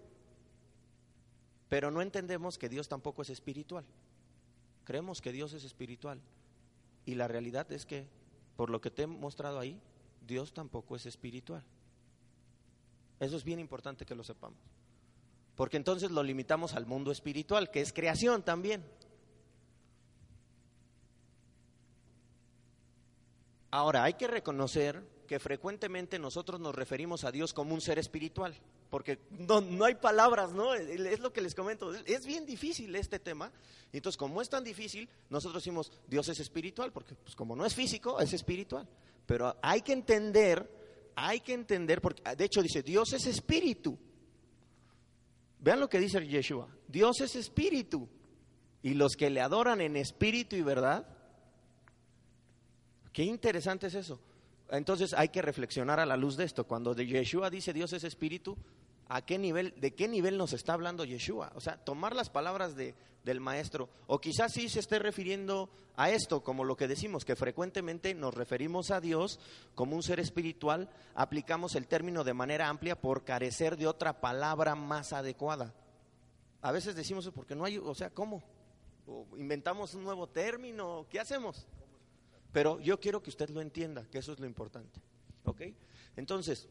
[1.68, 3.84] pero no entendemos que Dios tampoco es espiritual.
[4.84, 6.20] Creemos que Dios es espiritual
[7.04, 8.06] y la realidad es que,
[8.56, 9.80] por lo que te he mostrado ahí,
[10.26, 11.64] Dios tampoco es espiritual.
[13.20, 14.58] Eso es bien importante que lo sepamos
[15.60, 18.82] porque entonces lo limitamos al mundo espiritual, que es creación también.
[23.70, 28.52] Ahora, hay que reconocer que frecuentemente nosotros nos referimos a Dios como un ser espiritual,
[28.90, 30.74] porque no, no, hay palabras, ¿no?
[30.74, 33.52] Es lo que les comento, es bien difícil este tema,
[33.92, 37.76] entonces como es tan difícil, nosotros decimos Dios es espiritual, porque pues, como no es
[37.76, 38.88] físico, es espiritual,
[39.24, 40.68] pero hay que entender,
[41.14, 43.96] hay que entender, porque de hecho dice Dios es espíritu,
[45.60, 46.68] Vean lo que dice Yeshua.
[46.88, 48.08] Dios es espíritu.
[48.82, 51.06] Y los que le adoran en espíritu y verdad.
[53.12, 54.18] Qué interesante es eso.
[54.70, 56.64] Entonces hay que reflexionar a la luz de esto.
[56.64, 58.56] Cuando Yeshua dice Dios es espíritu,
[59.08, 61.52] ¿a qué nivel, de qué nivel nos está hablando Yeshua?
[61.54, 63.88] O sea, tomar las palabras de, del maestro.
[64.06, 68.34] O quizás sí se esté refiriendo a esto, como lo que decimos, que frecuentemente nos
[68.34, 69.38] referimos a Dios
[69.74, 74.74] como un ser espiritual, aplicamos el término de manera amplia por carecer de otra palabra
[74.74, 75.74] más adecuada.
[76.62, 78.42] A veces decimos, porque no hay, o sea, ¿cómo?
[79.06, 81.66] O inventamos un nuevo término, ¿qué hacemos?
[82.52, 85.00] Pero yo quiero que usted lo entienda, que eso es lo importante.
[85.44, 85.62] ¿Ok?
[86.16, 86.68] Entonces,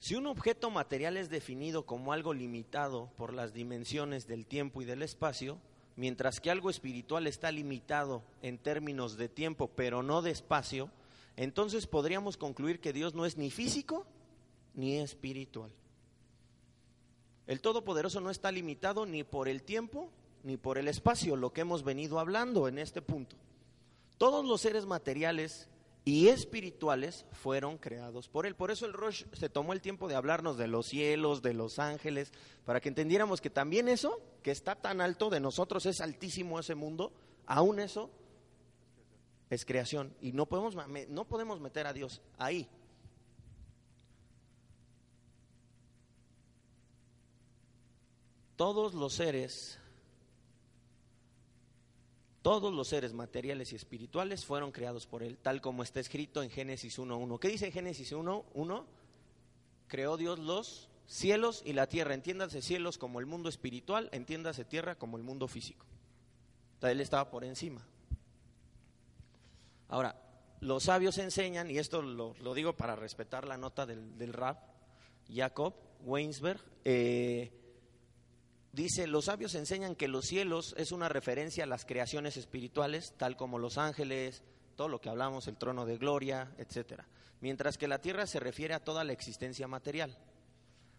[0.00, 4.86] Si un objeto material es definido como algo limitado por las dimensiones del tiempo y
[4.86, 5.58] del espacio,
[5.94, 10.90] mientras que algo espiritual está limitado en términos de tiempo pero no de espacio,
[11.36, 14.06] entonces podríamos concluir que Dios no es ni físico
[14.74, 15.70] ni espiritual.
[17.46, 20.10] El Todopoderoso no está limitado ni por el tiempo
[20.42, 23.36] ni por el espacio, lo que hemos venido hablando en este punto.
[24.18, 25.68] Todos los seres materiales
[26.04, 28.54] y espirituales fueron creados por Él.
[28.54, 31.78] Por eso el Rosh se tomó el tiempo de hablarnos de los cielos, de los
[31.78, 32.32] ángeles,
[32.64, 36.74] para que entendiéramos que también eso, que está tan alto de nosotros, es altísimo ese
[36.74, 37.12] mundo,
[37.46, 38.10] aún eso
[39.50, 40.14] es creación.
[40.20, 40.76] Y no podemos,
[41.08, 42.68] no podemos meter a Dios ahí.
[48.56, 49.79] Todos los seres
[52.42, 56.50] todos los seres materiales y espirituales fueron creados por Él, tal como está escrito en
[56.50, 57.38] Génesis 1.1.
[57.38, 58.84] ¿Qué dice Génesis 1.1?
[59.88, 62.14] Creó Dios los cielos y la tierra.
[62.14, 65.84] Entiéndase cielos como el mundo espiritual, entiéndase tierra como el mundo físico.
[66.80, 67.86] Él estaba por encima.
[69.88, 70.16] Ahora,
[70.60, 74.62] los sabios enseñan, y esto lo, digo para respetar la nota del, del rap,
[75.28, 75.74] Jacob
[76.04, 77.52] Weinsberg, eh,
[78.72, 83.36] dice, los sabios enseñan que los cielos es una referencia a las creaciones espirituales, tal
[83.36, 84.42] como los ángeles,
[84.76, 87.06] todo lo que hablamos, el trono de gloria, etcétera,
[87.40, 90.16] mientras que la tierra se refiere a toda la existencia material.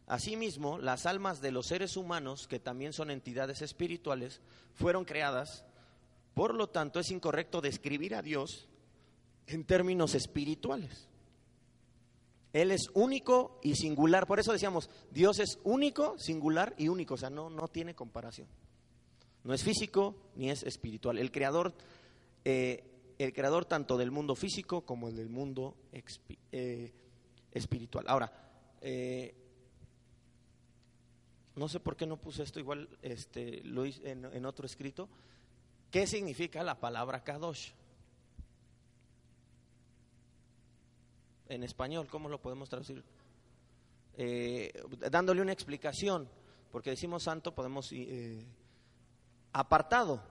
[0.08, 4.42] Asimismo, las almas de los seres humanos, que también son entidades espirituales,
[4.74, 5.66] fueron creadas,
[6.34, 8.68] por lo tanto es incorrecto describir a Dios
[9.48, 11.08] en términos espirituales.
[12.54, 14.28] Él es único y singular.
[14.28, 17.14] Por eso decíamos, Dios es único, singular y único.
[17.14, 18.48] O sea, no, no tiene comparación.
[19.44, 21.18] No es físico ni es espiritual.
[21.18, 21.74] El creador,
[22.44, 22.84] eh,
[23.18, 25.76] el creador tanto del mundo físico como el del mundo
[26.52, 26.92] eh,
[27.52, 28.06] espiritual.
[28.08, 28.32] Ahora,
[28.82, 29.34] eh,
[31.56, 35.10] no sé por qué no puse esto, igual este, lo hice en, en otro escrito.
[35.90, 37.72] ¿Qué significa la palabra Kadosh?
[41.52, 43.04] En español, ¿cómo lo podemos traducir?
[44.16, 44.72] Eh,
[45.12, 46.30] dándole una explicación,
[46.72, 48.46] porque decimos santo, podemos eh,
[49.52, 50.24] apartado,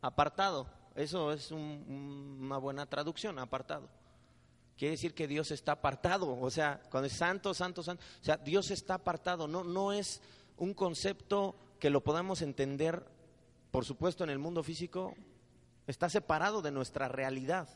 [0.00, 3.88] apartado, eso es una buena traducción, apartado.
[4.78, 8.38] Quiere decir que Dios está apartado, o sea, cuando es santo, santo, santo, o sea,
[8.38, 10.22] Dios está apartado, no, no es
[10.56, 13.06] un concepto que lo podamos entender,
[13.70, 15.14] por supuesto, en el mundo físico,
[15.86, 17.68] está separado de nuestra realidad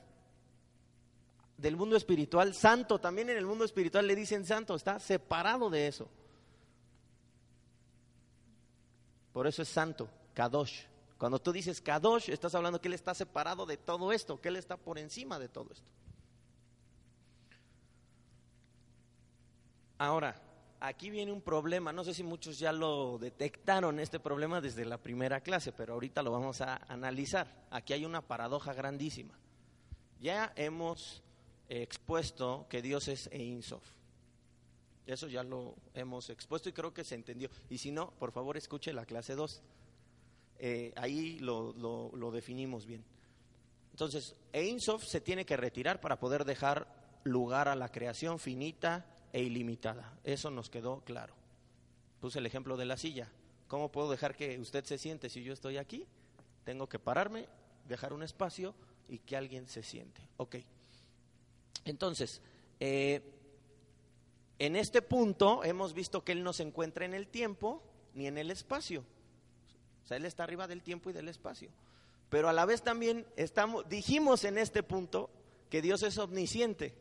[1.60, 5.86] del mundo espiritual, santo, también en el mundo espiritual le dicen santo, está separado de
[5.86, 6.08] eso.
[9.32, 10.84] Por eso es santo, Kadosh.
[11.18, 14.56] Cuando tú dices Kadosh, estás hablando que Él está separado de todo esto, que Él
[14.56, 15.86] está por encima de todo esto.
[19.98, 20.34] Ahora,
[20.80, 24.96] aquí viene un problema, no sé si muchos ya lo detectaron, este problema desde la
[24.96, 27.66] primera clase, pero ahorita lo vamos a analizar.
[27.70, 29.38] Aquí hay una paradoja grandísima.
[30.20, 31.22] Ya hemos
[31.70, 33.84] expuesto que Dios es Ein Sof.
[35.06, 37.48] Eso ya lo hemos expuesto y creo que se entendió.
[37.68, 39.62] Y si no, por favor escuche la clase 2.
[40.58, 43.04] Eh, ahí lo, lo, definimos bien.
[43.92, 46.86] Entonces, Ein Sof se tiene que retirar para poder dejar
[47.24, 50.18] lugar a la creación finita e ilimitada.
[50.24, 51.34] Eso nos quedó claro.
[52.20, 53.30] Puse el ejemplo de la silla.
[53.68, 56.06] ¿Cómo puedo dejar que usted se siente si yo estoy aquí?
[56.64, 57.48] Tengo que pararme,
[57.86, 58.74] dejar un espacio
[59.08, 60.20] y que alguien se siente.
[60.36, 60.56] Ok.
[61.84, 62.42] Entonces,
[62.78, 63.22] eh,
[64.58, 67.82] en este punto hemos visto que Él no se encuentra en el tiempo
[68.14, 69.04] ni en el espacio.
[70.04, 71.70] O sea, Él está arriba del tiempo y del espacio.
[72.28, 75.30] Pero a la vez también estamos, dijimos en este punto
[75.68, 76.94] que Dios es omnisciente.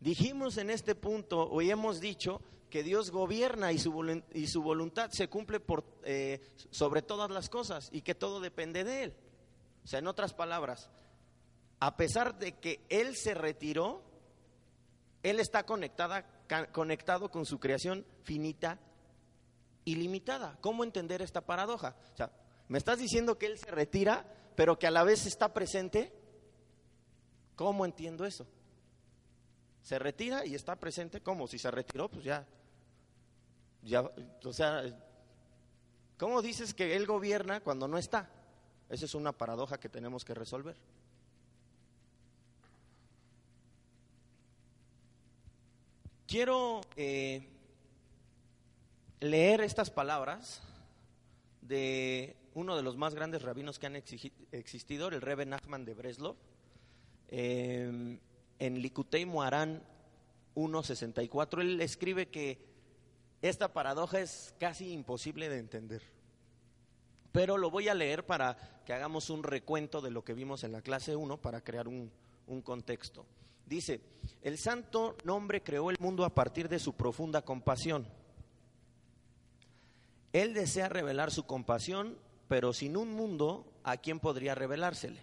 [0.00, 5.10] Dijimos en este punto, o hemos dicho, que Dios gobierna y su, y su voluntad
[5.10, 9.14] se cumple por, eh, sobre todas las cosas y que todo depende de Él.
[9.84, 10.90] O sea, en otras palabras,
[11.80, 14.02] a pesar de que Él se retiró,
[15.22, 16.26] Él está conectada,
[16.72, 18.78] conectado con su creación finita
[19.84, 20.58] y limitada.
[20.60, 21.96] ¿Cómo entender esta paradoja?
[22.12, 22.30] O sea,
[22.68, 24.24] ¿me estás diciendo que Él se retira,
[24.56, 26.12] pero que a la vez está presente?
[27.54, 28.46] ¿Cómo entiendo eso?
[29.82, 31.46] Se retira y está presente, ¿cómo?
[31.46, 32.46] Si se retiró, pues ya,
[33.82, 34.02] ya,
[34.44, 34.82] o sea,
[36.18, 38.30] ¿cómo dices que Él gobierna cuando no está?
[38.88, 40.76] Esa es una paradoja que tenemos que resolver.
[46.28, 47.40] Quiero eh,
[49.20, 50.60] leer estas palabras
[51.62, 56.36] de uno de los más grandes rabinos que han existido, el Rebbe Nachman de Breslov,
[57.28, 58.20] eh,
[58.58, 59.82] en Likutei Moarán
[60.54, 61.62] 1.64.
[61.62, 62.58] Él escribe que
[63.40, 66.02] esta paradoja es casi imposible de entender.
[67.32, 70.72] Pero lo voy a leer para que hagamos un recuento de lo que vimos en
[70.72, 72.12] la clase 1 para crear un,
[72.46, 73.24] un contexto.
[73.68, 74.00] Dice,
[74.40, 78.08] el santo nombre creó el mundo a partir de su profunda compasión.
[80.32, 85.20] Él desea revelar su compasión, pero sin un mundo, ¿a quién podría revelársele?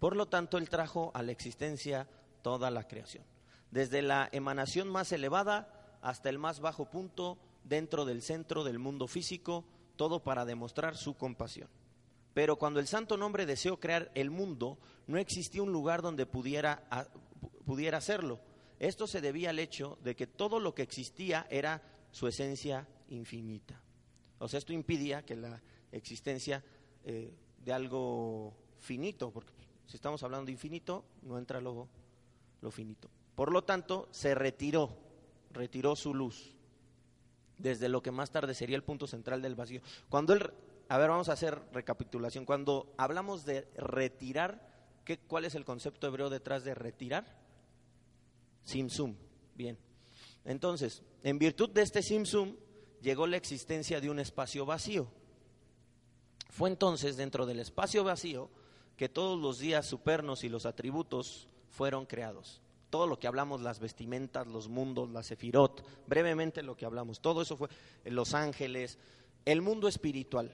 [0.00, 2.08] Por lo tanto, Él trajo a la existencia
[2.42, 3.24] toda la creación,
[3.70, 9.06] desde la emanación más elevada hasta el más bajo punto dentro del centro del mundo
[9.06, 11.68] físico, todo para demostrar su compasión.
[12.34, 16.82] Pero cuando el santo nombre deseó crear el mundo, no existía un lugar donde pudiera
[17.66, 18.40] pudiera hacerlo.
[18.78, 23.82] Esto se debía al hecho de que todo lo que existía era su esencia infinita.
[24.38, 25.60] O sea, esto impidía que la
[25.92, 26.62] existencia
[27.04, 29.52] eh, de algo finito, porque
[29.86, 31.88] si estamos hablando de infinito, no entra lo,
[32.60, 33.10] lo finito.
[33.34, 34.96] Por lo tanto, se retiró,
[35.52, 36.54] retiró su luz
[37.58, 39.80] desde lo que más tarde sería el punto central del vacío.
[40.08, 40.50] Cuando él,
[40.88, 42.44] a ver, vamos a hacer recapitulación.
[42.44, 44.68] Cuando hablamos de retirar,
[45.04, 47.45] ¿qué, ¿cuál es el concepto hebreo detrás de retirar?
[48.66, 49.14] Simsum.
[49.54, 49.78] Bien.
[50.44, 52.56] Entonces, en virtud de este Simsum,
[53.00, 55.08] llegó la existencia de un espacio vacío.
[56.50, 58.50] Fue entonces dentro del espacio vacío
[58.96, 62.60] que todos los días supernos y los atributos fueron creados.
[62.90, 67.42] Todo lo que hablamos, las vestimentas, los mundos, la sefirot, brevemente lo que hablamos, todo
[67.42, 67.68] eso fue
[68.04, 68.98] los ángeles,
[69.44, 70.52] el mundo espiritual.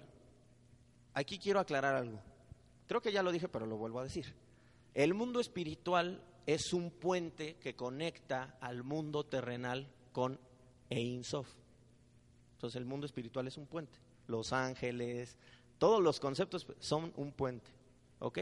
[1.14, 2.20] Aquí quiero aclarar algo.
[2.87, 4.35] Creo que ya lo dije, pero lo vuelvo a decir.
[4.94, 10.39] El mundo espiritual es un puente que conecta al mundo terrenal con
[10.91, 11.49] Ein Sof.
[12.55, 13.99] Entonces el mundo espiritual es un puente.
[14.27, 15.37] Los ángeles,
[15.79, 17.71] todos los conceptos son un puente.
[18.21, 18.41] ¿Ok?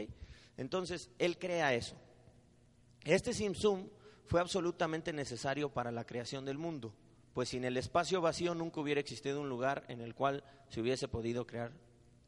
[0.57, 1.95] Entonces él crea eso.
[3.03, 3.89] Este Simsum
[4.25, 6.93] fue absolutamente necesario para la creación del mundo,
[7.33, 11.07] pues sin el espacio vacío nunca hubiera existido un lugar en el cual se hubiese
[11.07, 11.71] podido crear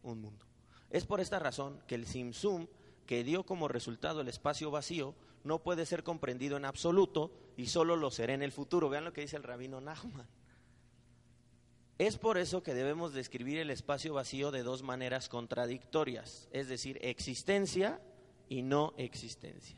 [0.01, 0.45] un mundo.
[0.89, 2.67] Es por esta razón que el Simsum,
[3.05, 5.13] que dio como resultado el espacio vacío,
[5.43, 8.89] no puede ser comprendido en absoluto y solo lo será en el futuro.
[8.89, 10.27] Vean lo que dice el rabino Nachman.
[11.97, 16.97] Es por eso que debemos describir el espacio vacío de dos maneras contradictorias, es decir,
[17.01, 18.01] existencia
[18.49, 19.77] y no existencia.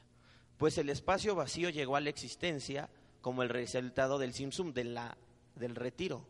[0.57, 2.89] Pues el espacio vacío llegó a la existencia
[3.21, 6.25] como el resultado del simsum, del retiro.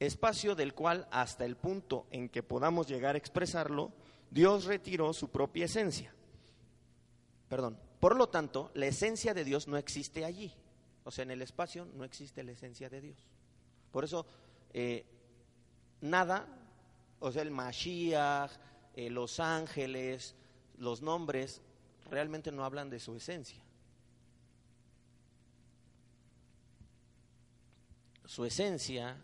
[0.00, 3.92] Espacio del cual hasta el punto en que podamos llegar a expresarlo,
[4.30, 6.14] Dios retiró su propia esencia.
[7.48, 7.78] Perdón.
[8.00, 10.52] Por lo tanto, la esencia de Dios no existe allí.
[11.04, 13.26] O sea, en el espacio no existe la esencia de Dios.
[13.90, 14.26] Por eso,
[14.72, 15.04] eh,
[16.00, 16.46] nada,
[17.20, 18.50] o sea, el Mashiach,
[18.94, 20.34] eh, los ángeles,
[20.78, 21.60] los nombres,
[22.10, 23.62] realmente no hablan de su esencia.
[28.26, 29.16] Su esencia,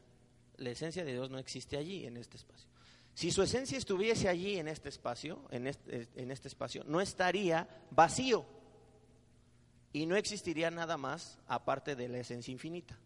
[0.56, 2.69] la esencia de Dios no existe allí, en este espacio.
[3.14, 7.68] Si su esencia estuviese allí en este espacio, en este, en este espacio, no estaría
[7.90, 8.46] vacío
[9.92, 12.98] y no existiría nada más aparte de la esencia infinita.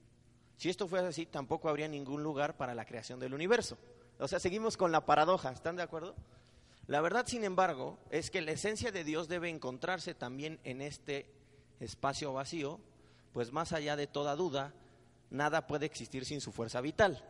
[0.57, 3.77] Si esto fuese así, tampoco habría ningún lugar para la creación del universo.
[4.19, 6.15] O sea, seguimos con la paradoja, ¿están de acuerdo?
[6.87, 11.27] La verdad, sin embargo, es que la esencia de Dios debe encontrarse también en este
[11.81, 12.79] espacio vacío,
[13.33, 14.75] pues más allá de toda duda,
[15.31, 17.25] nada puede existir sin su fuerza vital.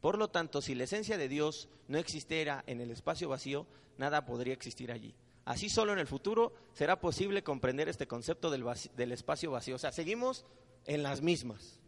[0.00, 3.66] Por lo tanto, si la esencia de Dios no existiera en el espacio vacío,
[3.98, 5.14] nada podría existir allí.
[5.44, 9.76] Así solo en el futuro será posible comprender este concepto del, espacio vacío.
[9.76, 10.46] O sea, seguimos
[10.86, 11.80] en las mismas.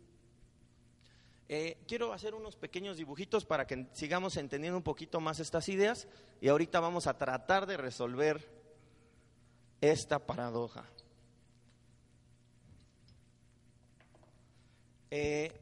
[1.49, 6.09] Eh, quiero hacer unos pequeños dibujitos para que sigamos entendiendo un poquito más estas ideas
[6.41, 8.49] y ahorita vamos a tratar de resolver
[9.81, 10.85] esta paradoja.
[15.11, 15.53] Eh,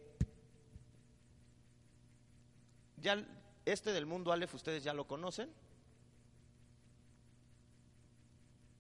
[3.01, 3.25] ya
[3.65, 5.51] este del mundo Aleph ustedes ya lo conocen.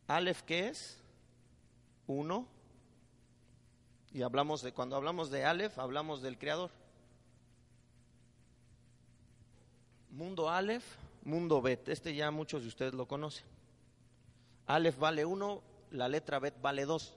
[0.07, 0.99] Aleph ¿qué es?
[2.07, 2.47] Uno.
[4.13, 6.71] Y hablamos de cuando hablamos de Aleph hablamos del creador.
[10.11, 10.85] Mundo Aleph,
[11.25, 11.89] mundo Bet.
[11.89, 13.47] Este ya muchos de ustedes lo conocen.
[14.67, 15.63] Aleph vale uno,
[15.93, 17.15] la letra Bet vale dos.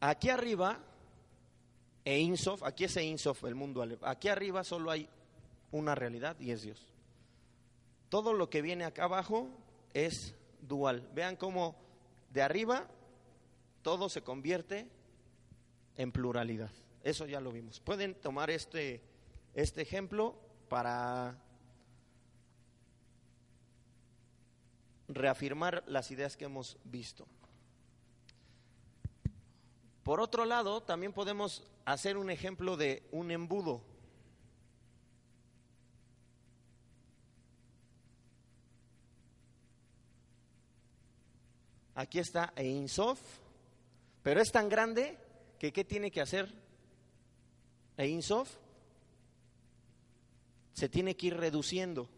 [0.00, 0.78] Aquí arriba,
[2.04, 4.04] Einsof, aquí es Einsof, el mundo Aleph.
[4.04, 5.08] Aquí arriba solo hay
[5.70, 6.86] una realidad y es Dios.
[8.08, 9.48] Todo lo que viene acá abajo
[9.94, 11.08] es dual.
[11.14, 11.76] Vean cómo
[12.32, 12.88] de arriba
[13.82, 14.88] todo se convierte
[15.96, 16.70] en pluralidad.
[17.02, 17.80] Eso ya lo vimos.
[17.80, 19.02] Pueden tomar este,
[19.54, 20.38] este ejemplo
[20.68, 21.36] para
[25.08, 27.26] reafirmar las ideas que hemos visto.
[30.02, 33.82] Por otro lado, también podemos hacer un ejemplo de un embudo.
[41.98, 43.20] Aquí está Ein Sof,
[44.22, 45.18] pero es tan grande
[45.58, 46.48] que ¿qué tiene que hacer
[47.96, 48.54] Ein Sof?
[50.74, 52.08] Se tiene que ir reduciendo.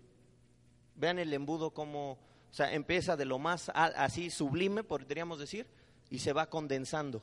[0.97, 2.19] Vean el embudo como,
[2.59, 5.67] empieza de lo más así sublime, podríamos decir,
[6.11, 7.23] y se va condensando.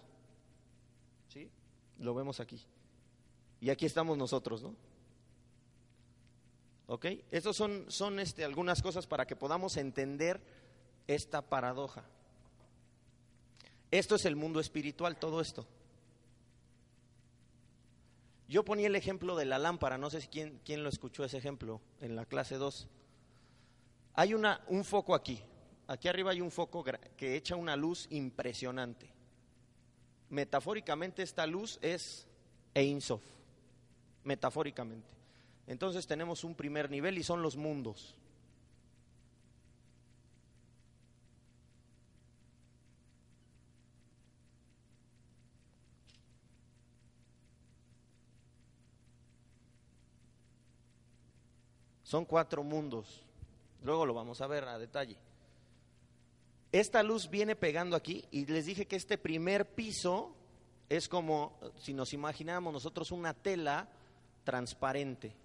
[1.28, 1.51] ¿Sí?
[1.99, 2.60] Lo vemos aquí.
[3.62, 4.76] Y aquí estamos nosotros, ¿no?
[6.88, 7.05] ¿Ok?
[7.30, 10.41] Estas son, son este, algunas cosas para que podamos entender
[11.05, 12.03] esta paradoja.
[13.91, 15.65] Esto es el mundo espiritual, todo esto.
[18.49, 21.38] Yo ponía el ejemplo de la lámpara, no sé si quién, quién lo escuchó ese
[21.38, 22.88] ejemplo en la clase 2.
[24.13, 25.41] Hay una, un foco aquí,
[25.88, 29.09] aquí arriba hay un foco que echa una luz impresionante.
[30.29, 32.27] Metafóricamente esta luz es
[32.73, 33.23] Ein Sof,
[34.23, 35.09] metafóricamente.
[35.67, 38.15] Entonces tenemos un primer nivel y son los mundos.
[52.08, 53.22] Son cuatro mundos.
[53.84, 55.18] Luego lo vamos a ver a detalle.
[56.72, 60.34] Esta luz viene pegando aquí y les dije que este primer piso
[60.88, 63.89] es como si nos imagináramos nosotros una tela
[64.45, 65.36] transparente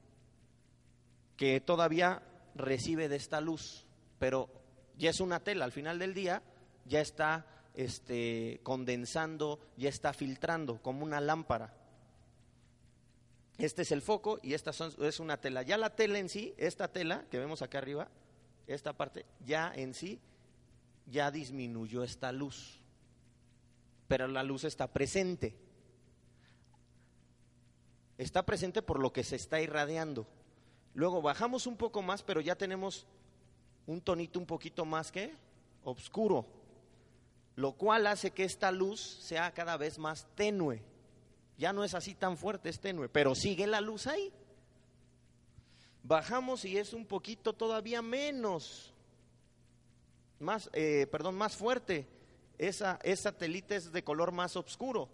[1.37, 2.23] que todavía
[2.55, 3.85] recibe de esta luz,
[4.21, 4.49] pero
[4.97, 6.45] ya es una tela, al final del día
[6.85, 7.45] ya está
[7.75, 11.75] este, condensando, ya está filtrando como una lámpara.
[13.59, 15.63] Este es el foco y esta son- es una tela.
[15.63, 18.09] Ya la tela en sí, esta tela que vemos acá arriba,
[18.67, 20.21] esta parte, ya en sí,
[21.07, 22.81] ya disminuyó esta luz.
[24.09, 25.55] Pero la luz está presente.
[28.19, 30.27] Está presente por lo que se está irradiando.
[30.95, 33.07] Luego bajamos un poco más, pero ya tenemos
[33.87, 35.35] un tonito un poquito más que
[35.85, 36.47] oscuro,
[37.57, 40.83] lo cual hace que esta luz sea cada vez más tenue.
[41.59, 44.33] Ya no es así tan fuerte, es tenue, pero sigue la luz ahí.
[46.03, 48.93] Bajamos y es un poquito todavía menos,
[50.41, 52.09] más, eh, perdón, más fuerte.
[52.59, 55.09] Esa, esa es de color más oscuro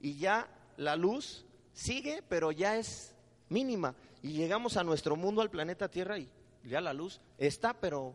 [0.00, 3.14] y ya la luz sigue, pero ya es
[3.48, 3.94] mínima.
[4.22, 6.28] Y llegamos a nuestro mundo, al planeta Tierra, y
[6.64, 8.14] ya la luz está, pero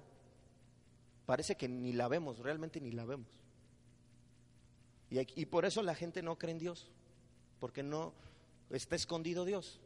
[1.26, 3.28] parece que ni la vemos, realmente ni la vemos.
[5.10, 6.90] Y, y por eso la gente no cree en Dios,
[7.62, 8.12] porque no
[8.72, 9.80] está escondido Dios.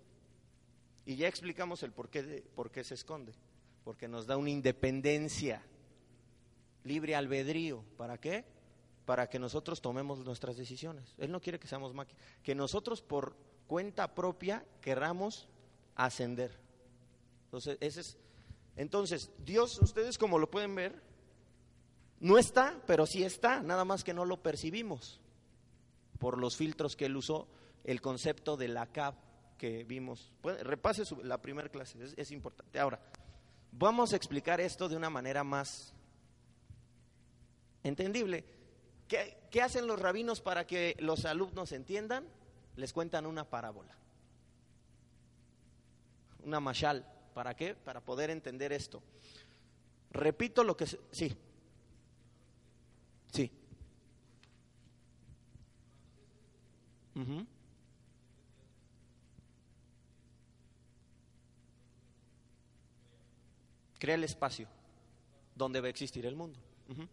[1.05, 3.34] Y ya explicamos el por qué, de- por qué se esconde.
[3.84, 5.61] Porque nos da una independencia,
[6.84, 7.84] libre albedrío.
[7.97, 8.45] ¿Para qué?
[9.05, 11.13] Para que nosotros tomemos nuestras decisiones.
[11.19, 12.23] Él no quiere que seamos máquinas.
[12.41, 13.36] Que nosotros por
[13.67, 15.47] cuenta propia querramos
[15.95, 16.57] ascender.
[17.45, 18.17] Entonces, ese es,
[18.76, 21.03] entonces, Dios, ustedes como lo pueden ver,
[22.19, 25.19] no está, pero sí está, nada más que no lo percibimos
[26.17, 27.47] por los filtros que él usó,
[27.86, 29.16] el concepto de la CAP
[29.58, 30.34] que vimos.
[30.44, 32.80] Repase su- la primera clase, es, importante.
[32.80, 33.00] Ahora,
[33.72, 35.94] vamos a explicar esto de una manera más
[37.84, 38.44] entendible.
[39.08, 42.28] ¿Qué, qué hacen los rabinos para que los alumnos entiendan?
[42.76, 43.96] Les cuentan una parábola,
[46.44, 47.06] una mashal.
[47.34, 47.76] ¿Para qué?
[47.76, 49.04] Para poder entender esto.
[50.12, 50.86] Repito lo que...
[50.88, 51.38] Sí.
[53.32, 53.52] Sí.
[57.16, 57.46] Ujú.
[64.00, 64.68] Crea el espacio
[65.56, 66.60] donde va a existir el mundo.
[66.89, 67.08] Ujú.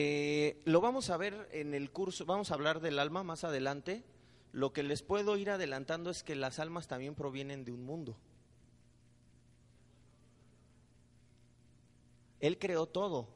[0.00, 4.04] Eh, lo vamos a ver en el curso, vamos a hablar del alma más adelante.
[4.52, 8.16] Lo que les puedo ir adelantando es que las almas también provienen de un mundo.
[12.38, 13.28] Él creó todo,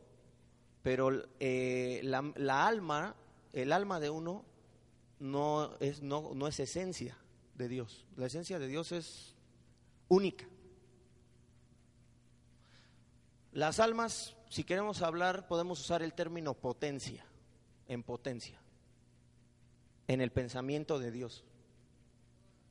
[0.85, 1.11] pero
[1.41, 3.17] eh, la, alma,
[3.53, 4.45] el alma de uno
[5.19, 7.19] no, no es esencia
[7.57, 8.07] de Dios.
[8.17, 9.35] La esencia de Dios es
[10.07, 10.47] única.
[13.51, 17.25] Las almas, si queremos hablar, podemos usar el término potencia,
[17.89, 18.61] en potencia,
[20.07, 21.43] en el pensamiento de Dios.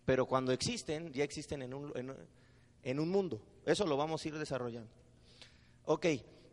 [0.05, 2.15] Pero cuando existen, ya existen en un,
[2.83, 3.41] en, un mundo.
[3.65, 4.91] Eso lo vamos a ir desarrollando.
[5.85, 6.05] Ok,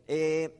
[0.07, 0.51] eh,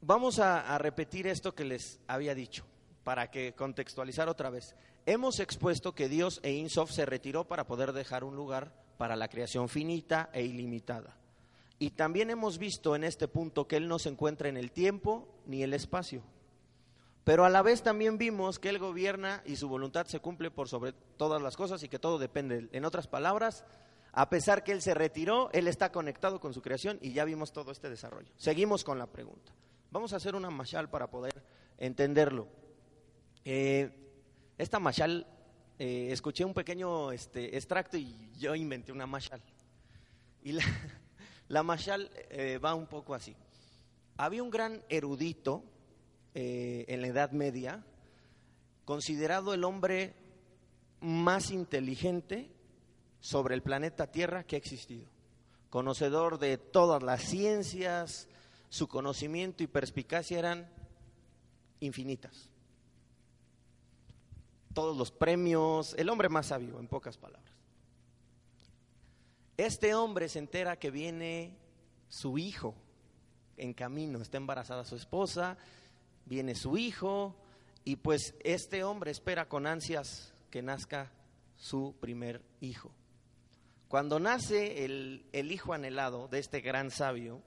[0.00, 2.64] vamos a, a repetir esto que les había dicho,
[3.04, 4.74] para que contextualizar otra vez.
[5.04, 9.28] Hemos expuesto que Dios e Insof se retiró para poder dejar un lugar para la
[9.28, 11.18] creación finita e ilimitada.
[11.78, 15.28] Y también hemos visto en este punto que Él no se encuentra en el tiempo
[15.46, 16.22] ni el espacio.
[17.24, 20.68] Pero a la vez también vimos que Él gobierna y su voluntad se cumple por
[20.68, 22.68] sobre todas las cosas y que todo depende.
[22.72, 23.64] En otras palabras,
[24.12, 27.52] a pesar que Él se retiró, Él está conectado con su creación y ya vimos
[27.52, 28.32] todo este desarrollo.
[28.36, 29.52] Seguimos con la pregunta.
[29.90, 31.42] Vamos a hacer una mashal para poder
[31.78, 32.48] entenderlo.
[33.44, 33.90] Eh,
[34.56, 35.26] esta mashal,
[35.78, 39.42] eh, escuché un pequeño este, extracto y yo inventé una mashal.
[40.42, 40.62] Y la,
[41.48, 43.34] la mashal eh, va un poco así.
[44.16, 45.62] Había un gran erudito
[46.34, 47.84] eh, en la Edad Media,
[48.84, 50.14] considerado el hombre
[51.00, 52.50] más inteligente
[53.20, 55.06] sobre el planeta Tierra que ha existido.
[55.70, 58.28] Conocedor de todas las ciencias,
[58.68, 60.68] su conocimiento y perspicacia eran
[61.80, 62.50] infinitas.
[64.72, 67.45] Todos los premios, el hombre más sabio, en pocas palabras.
[69.56, 71.56] Este hombre se entera que viene
[72.08, 72.74] su hijo
[73.56, 75.56] en camino, está embarazada su esposa,
[76.26, 77.34] viene su hijo
[77.84, 81.10] y pues este hombre espera con ansias que nazca
[81.56, 82.92] su primer hijo.
[83.88, 87.40] Cuando nace el, el hijo anhelado de este gran sabio,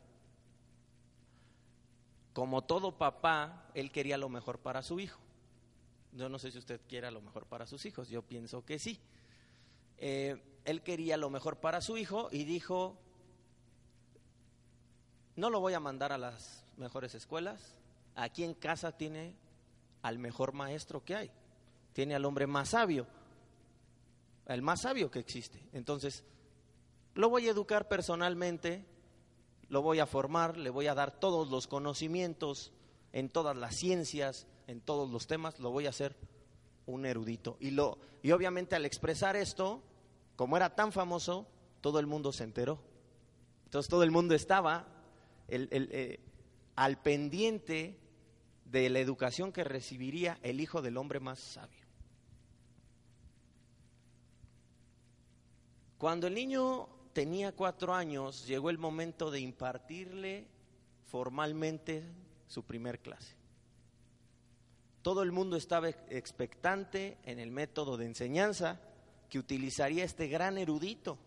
[2.34, 5.20] como todo papá, él quería lo mejor para su hijo.
[6.14, 9.00] Yo no sé si usted quiera lo mejor para sus hijos, yo pienso que sí.
[9.98, 12.98] Eh, él quería lo mejor para su hijo y dijo,
[15.36, 17.76] no lo voy a mandar a las mejores escuelas,
[18.16, 19.36] aquí en casa tiene
[20.02, 21.32] al mejor maestro que hay,
[21.94, 23.08] tiene al hombre más sabio,
[24.46, 25.62] el más sabio que existe.
[25.74, 26.24] Entonces,
[27.14, 28.86] lo voy a educar personalmente,
[29.70, 32.72] lo voy a formar, le voy a dar todos los conocimientos
[33.12, 36.16] en todas las ciencias, en todos los temas, lo voy a hacer
[36.86, 37.58] un erudito.
[37.60, 39.82] Y, lo, y obviamente al expresar esto,
[40.40, 41.46] como era tan famoso,
[41.82, 42.80] todo el mundo se enteró.
[43.66, 44.88] Entonces todo el mundo estaba
[45.50, 46.22] eh,
[46.78, 48.00] al pendiente
[48.64, 51.86] de la educación que recibiría el hijo del hombre más sabio.
[55.98, 60.48] Cuando el niño tenía cuatro años, llegó el momento de impartirle
[61.04, 62.02] formalmente
[62.48, 63.36] su primer clase.
[65.02, 68.80] Todo el mundo estaba expectante en el método de enseñanza
[69.30, 71.18] que utilizaría este gran erudito.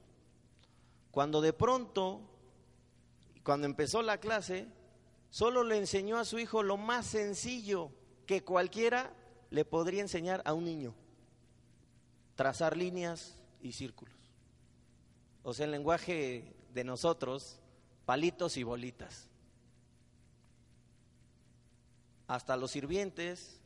[1.11, 2.21] Cuando de pronto,
[3.45, 4.67] cuando empezó la clase,
[5.31, 7.91] solo le enseñó a su hijo lo más sencillo
[8.27, 9.15] que cualquiera
[9.51, 10.95] le podría enseñar a un niño.
[12.35, 14.15] Trazar líneas y círculos.
[15.43, 17.59] O sea, el lenguaje de nosotros,
[18.05, 19.29] palitos y bolitas.
[22.27, 23.61] Hasta los sirvientes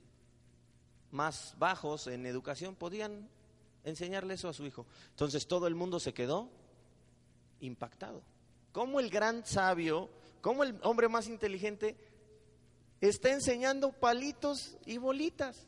[1.12, 3.28] más bajos en educación podían
[3.86, 4.84] enseñarle eso a su hijo.
[5.10, 6.50] Entonces todo el mundo se quedó
[7.60, 8.22] impactado.
[8.72, 10.10] ¿Cómo el gran sabio,
[10.42, 11.96] cómo el hombre más inteligente
[13.00, 15.66] está enseñando palitos y bolitas?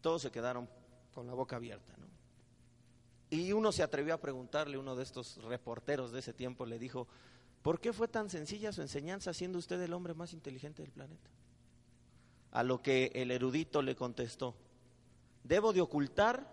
[0.00, 0.66] Todos se quedaron
[1.12, 2.06] con la boca abierta, ¿no?
[3.28, 7.06] Y uno se atrevió a preguntarle, uno de estos reporteros de ese tiempo le dijo,
[7.62, 11.30] ¿por qué fue tan sencilla su enseñanza siendo usted el hombre más inteligente del planeta?
[12.52, 14.54] A lo que el erudito le contestó,
[15.44, 16.52] debo de ocultar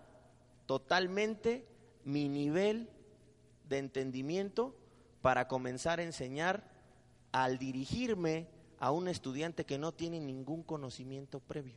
[0.66, 1.66] totalmente
[2.04, 2.88] mi nivel
[3.68, 4.74] de entendimiento
[5.22, 6.70] para comenzar a enseñar
[7.32, 11.76] al dirigirme a un estudiante que no tiene ningún conocimiento previo.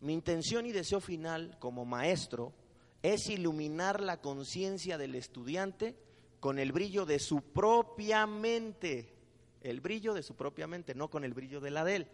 [0.00, 2.52] Mi intención y deseo final como maestro
[3.02, 5.96] es iluminar la conciencia del estudiante
[6.40, 9.14] con el brillo de su propia mente,
[9.60, 12.08] el brillo de su propia mente, no con el brillo de la de él.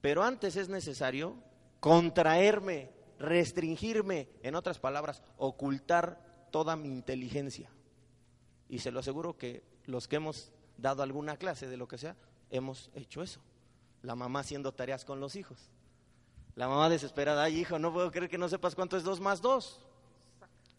[0.00, 1.36] Pero antes es necesario
[1.80, 7.70] contraerme, restringirme, en otras palabras, ocultar toda mi inteligencia.
[8.68, 12.16] Y se lo aseguro que los que hemos dado alguna clase de lo que sea,
[12.50, 13.40] hemos hecho eso.
[14.02, 15.70] La mamá haciendo tareas con los hijos.
[16.54, 19.42] La mamá desesperada, ay hijo, no puedo creer que no sepas cuánto es dos más
[19.42, 19.80] dos.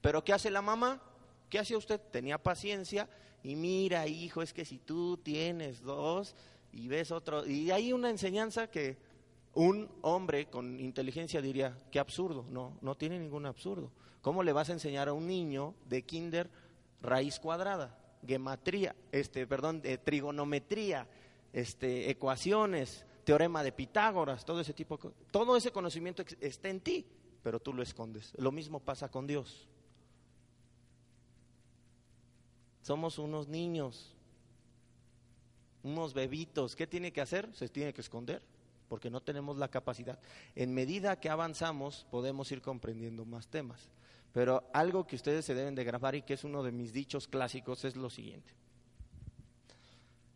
[0.02, 1.02] Pero ¿qué hace la mamá?
[1.50, 2.00] ¿Qué hacía usted?
[2.12, 3.10] Tenía paciencia
[3.48, 6.36] y mira, hijo, es que si tú tienes dos
[6.74, 8.98] y ves otro, y hay una enseñanza que
[9.54, 13.90] un hombre con inteligencia diría, qué absurdo, no, no tiene ningún absurdo.
[14.22, 16.50] ¿Cómo le vas a enseñar a un niño de kinder
[17.02, 21.08] raíz cuadrada, gematría, este, perdón, de trigonometría,
[21.54, 25.00] este, ecuaciones, teorema de Pitágoras, todo ese tipo,
[25.32, 27.06] todo ese conocimiento está en ti,
[27.42, 28.34] pero tú lo escondes.
[28.38, 29.70] Lo mismo pasa con Dios.
[32.88, 34.16] Somos unos niños,
[35.84, 36.74] unos bebitos.
[36.74, 37.54] ¿Qué tiene que hacer?
[37.54, 38.42] Se tiene que esconder,
[38.88, 40.18] porque no tenemos la capacidad.
[40.56, 43.90] En medida que avanzamos, podemos ir comprendiendo más temas.
[44.32, 47.28] Pero algo que ustedes se deben de grabar y que es uno de mis dichos
[47.28, 48.54] clásicos es lo siguiente.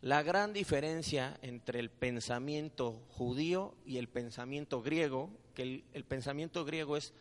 [0.02, 6.98] La gran diferencia entre el pensamiento judío y el pensamiento griego, que el, pensamiento griego
[6.98, 7.14] es,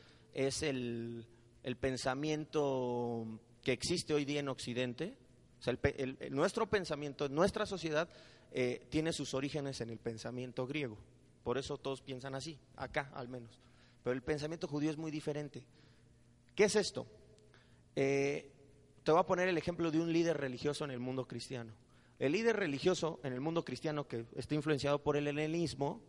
[0.62, 1.26] el,
[1.80, 3.26] pensamiento
[3.64, 5.20] que existe hoy día en Occidente,
[5.62, 5.78] o sea,
[6.32, 8.09] nuestro pensamiento, nuestra sociedad
[8.51, 10.97] eh, tiene sus orígenes en el pensamiento griego,
[11.43, 13.62] por eso todos piensan así, acá al menos,
[14.03, 15.64] pero el pensamiento judío es muy diferente.
[16.55, 17.05] ¿Qué es esto?
[17.95, 18.51] Eh,
[19.03, 21.72] te voy a poner el ejemplo de un líder religioso en el mundo cristiano.
[22.18, 26.01] El líder religioso en el mundo cristiano que está influenciado por el helenismo,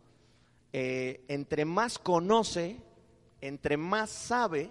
[0.73, 2.81] eh, entre más conoce,
[3.43, 4.71] entre más sabe,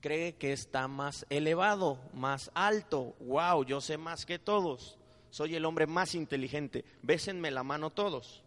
[0.00, 3.14] cree que está más elevado, más alto.
[3.20, 4.98] Wow, yo sé más que todos.
[5.30, 6.84] Soy el hombre más inteligente.
[7.02, 8.42] Bésenme la mano todos.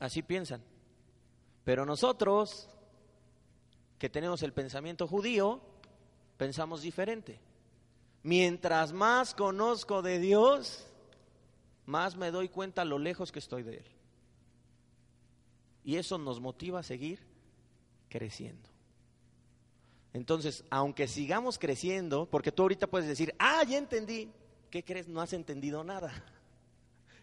[0.00, 0.62] Así piensan.
[1.64, 2.68] Pero nosotros,
[3.98, 5.60] que tenemos el pensamiento judío,
[6.36, 7.40] pensamos diferente.
[8.22, 10.86] Mientras más conozco de Dios,
[11.86, 13.86] más me doy cuenta lo lejos que estoy de Él.
[15.84, 17.31] Y eso nos motiva a seguir
[18.12, 18.68] creciendo.
[20.12, 24.30] Entonces, aunque sigamos creciendo, porque tú ahorita puedes decir, ah, ya entendí,
[24.70, 25.08] ¿qué crees?
[25.08, 26.12] No has entendido nada.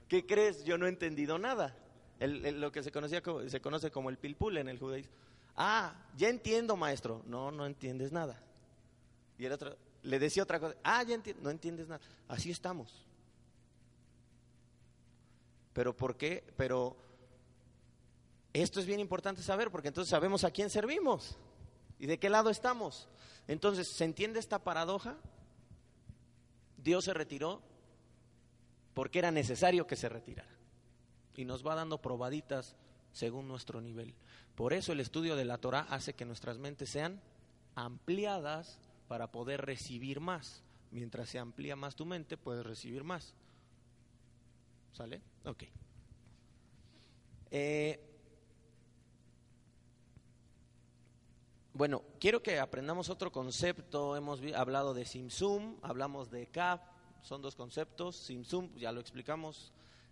[0.08, 0.66] ¿Qué crees?
[0.66, 1.78] Yo no he entendido nada.
[2.20, 5.14] lo que se, conocía, se conoce como el pilpul en el judaísmo.
[5.56, 7.22] Ah, ya entiendo, maestro.
[7.28, 8.42] No, no entiendes nada.
[9.38, 12.02] Y el otro, le decía otra cosa, ah, ya no entiendes nada.
[12.28, 13.06] Así estamos.
[15.74, 16.44] Pero ¿por qué?
[16.58, 16.98] Pero
[18.54, 21.38] esto es bien importante saber porque entonces sabemos a quién servimos
[22.00, 23.08] y de qué lado estamos.
[23.48, 25.18] Entonces, ¿se entiende esta paradoja?
[26.78, 27.62] Dios se retiró
[28.94, 30.50] porque era necesario que se retirara.
[31.36, 32.76] Y nos va dando probaditas
[33.12, 34.14] según nuestro nivel.
[34.56, 37.22] Por eso el estudio de la Torah hace que nuestras mentes sean
[37.76, 40.64] ampliadas para poder recibir más.
[40.92, 43.34] Mientras se amplía más tu mente, puedes recibir más.
[44.94, 45.22] ¿Sale?
[45.46, 45.64] Ok.
[47.52, 48.09] Eh,
[51.80, 54.18] Bueno, quiero que aprendamos otro concepto.
[54.18, 56.82] Hemos hablado de Simsum, hablamos de Kaf,
[57.22, 58.18] son dos conceptos.
[58.18, 59.72] Simsum, ya lo explicamos.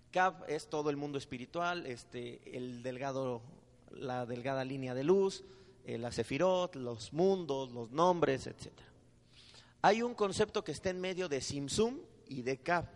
[0.10, 3.42] Kaf es todo el mundo espiritual, este, el delgado,
[3.92, 5.44] la delgada línea de luz,
[5.84, 8.88] eh, la Sefirot, los mundos, los nombres, etcétera.
[9.82, 12.00] Hay un concepto que está en medio de Simsum
[12.30, 12.88] y de Kaf,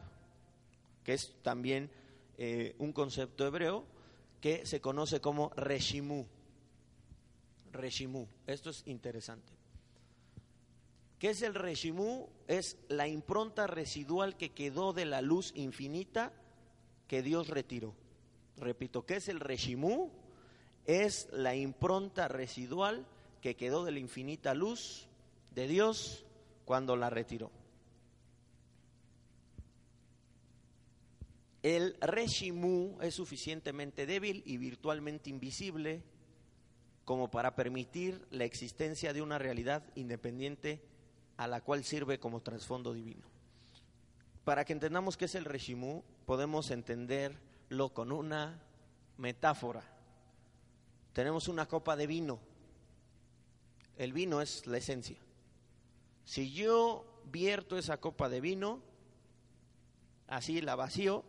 [1.03, 1.91] que es también
[2.37, 3.83] eh, un concepto hebreo
[4.39, 6.25] que se conoce como Reshimu.
[7.73, 8.27] Reshimu.
[8.47, 9.53] Esto es interesante.
[11.19, 12.27] ¿Qué es el Reshimu?
[12.47, 16.33] Es la impronta residual que quedó de la luz infinita
[17.07, 17.93] que Dios retiró.
[18.57, 20.09] Repito, ¿qué es el Reshimu?
[20.85, 23.05] Es la impronta residual
[23.41, 25.07] que quedó de la infinita luz
[25.53, 26.25] de Dios
[26.65, 27.51] cuando la retiró.
[31.61, 36.01] El Reshimu es suficientemente débil y virtualmente invisible
[37.11, 40.81] como para permitir la existencia de una realidad independiente
[41.35, 43.27] a la cual sirve como trasfondo divino.
[44.45, 48.63] Para que entendamos qué es el Reshimu, podemos entenderlo con una
[49.17, 49.83] metáfora.
[51.11, 52.39] Tenemos una copa de vino.
[53.97, 55.17] El vino es la esencia.
[56.23, 58.79] Si yo vierto esa copa de vino,
[60.27, 61.25] así la vacío,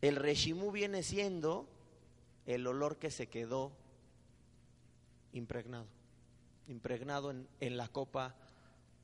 [0.00, 1.68] el Reshimu viene siendo
[2.46, 3.72] el olor que se quedó
[5.34, 5.86] impregnado,
[6.66, 8.34] impregnado en, en la copa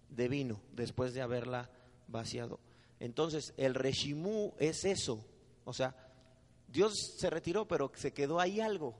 [0.09, 1.71] de vino después de haberla
[2.09, 2.59] vaciado.
[2.99, 5.25] Entonces, el Reshimu es eso.
[5.65, 5.95] O sea,
[6.69, 8.95] Dios se retiró, pero se quedó ahí algo.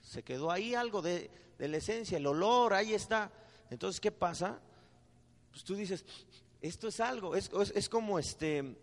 [0.00, 3.32] Se quedó ahí algo de, de la esencia, el olor, ahí está.
[3.70, 4.60] Entonces, ¿qué pasa?
[5.50, 6.04] Pues tú dices,
[6.60, 8.76] esto es algo, es, es, como este,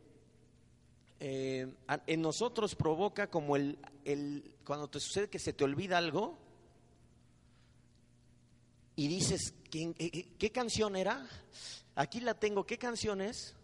[1.20, 1.72] eh,
[2.08, 6.38] en nosotros provoca como el, el, cuando te sucede que se te olvida algo
[8.96, 11.28] y dices, ¿qué, qué- qué canción era?
[11.96, 13.56] Aquí la tengo, ¿qué canción es?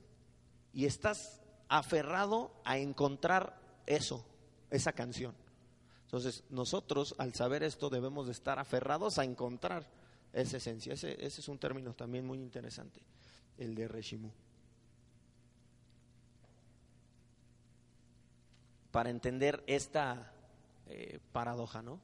[0.74, 4.26] Y estás aferrado a encontrar eso,
[4.70, 5.36] esa canción.
[6.06, 9.88] Entonces, nosotros al saber esto debemos de estar aferrados a encontrar
[10.34, 10.94] esa esencia.
[10.94, 13.00] Ese, ese es un término también muy interesante,
[13.58, 14.32] el de Reshimu.
[18.92, 20.34] Para entender esta
[20.88, 22.00] eh, paradoja, ¿no?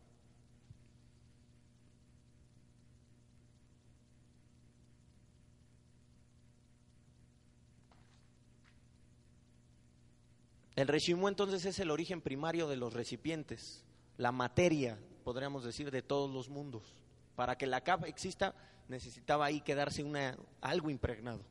[10.76, 13.84] El Reshimu entonces es el origen primario de los recipientes,
[14.18, 16.96] la materia, podríamos decir, de todos los mundos.
[17.36, 18.54] Para que la capa exista,
[18.90, 21.42] necesitaba ahí quedarse una, algo impregnado.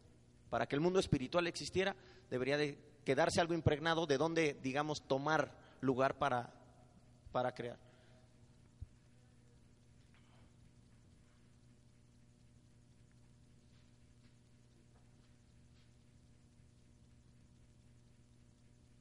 [0.51, 1.97] Para que el mundo espiritual existiera,
[2.31, 6.53] debería de quedarse algo impregnado de donde, digamos, tomar lugar para,
[7.33, 7.79] para crear.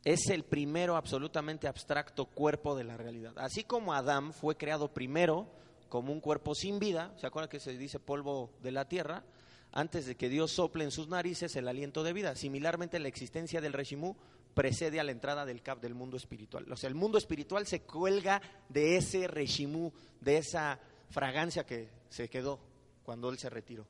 [0.03, 3.33] Es el primero absolutamente abstracto cuerpo de la realidad.
[3.37, 5.47] Así como Adán fue creado primero
[5.87, 9.23] como un cuerpo sin vida, ¿se acuerdan que se dice polvo de la tierra?
[9.71, 12.35] Antes de que Dios sople en sus narices el aliento de vida.
[12.35, 14.15] Similarmente, la existencia del Reshimu
[14.53, 16.71] precede a la entrada del cap del mundo espiritual.
[16.71, 20.79] O sea, el mundo espiritual se cuelga de ese Reshimu, de esa
[21.09, 22.59] fragancia que se quedó
[23.03, 23.87] cuando él se retiró.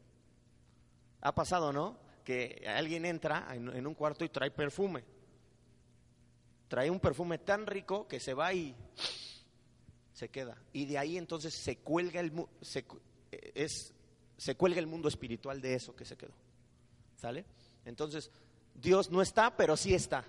[1.22, 1.98] Ha pasado, ¿no?
[2.24, 5.04] Que alguien entra en, en un cuarto y trae perfume
[6.74, 8.74] trae un perfume tan rico que se va y
[10.12, 10.58] se queda.
[10.74, 12.84] Y de ahí entonces se cuelga el, se,
[13.32, 13.94] eh, es,
[14.38, 16.34] se cuelga el mundo espiritual de eso que se quedó.
[17.16, 17.46] ¿Sale?
[17.86, 18.32] Entonces,
[18.74, 20.26] Dios no está, pero sí está.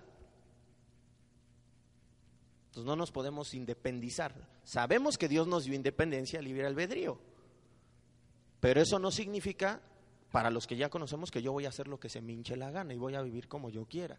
[2.66, 4.34] Entonces no nos podemos independizar.
[4.64, 7.18] Sabemos que Dios nos dio independencia, libre albedrío.
[8.60, 9.80] Pero eso no significa,
[10.30, 12.54] para los que ya conocemos, que yo voy a hacer lo que se me hinche
[12.54, 14.18] la gana y voy a vivir como yo quiera.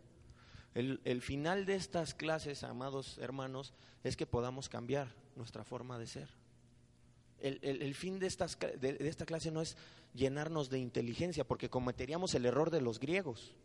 [0.75, 3.73] El, el final de estas clases, amados hermanos,
[4.03, 6.29] es que podamos cambiar nuestra forma de ser.
[7.39, 9.75] El, el- el fin de, estas, de esta clase no es
[10.13, 13.55] llenarnos de inteligencia, porque cometeríamos el error de los griegos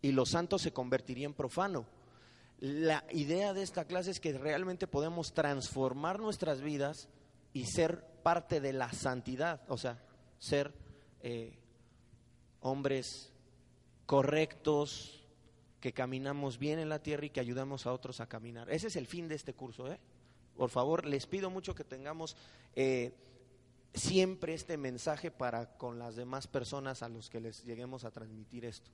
[0.00, 1.86] y los santos se convertirían en profano.
[2.60, 7.08] La idea de esta clase es que realmente podemos transformar nuestras vidas
[7.52, 10.00] y ser parte de la santidad, o sea,
[10.38, 10.72] ser
[11.20, 11.58] eh,
[12.60, 13.32] hombres
[14.06, 15.23] correctos,
[15.84, 18.70] que caminamos bien en la tierra y que ayudamos a otros a caminar.
[18.70, 19.92] Ese es el fin de este curso.
[19.92, 20.00] ¿eh?
[20.56, 22.38] Por favor, les pido mucho que tengamos
[22.74, 23.12] eh,
[23.92, 28.64] siempre este mensaje para con las demás personas a los que les lleguemos a transmitir
[28.64, 28.90] esto.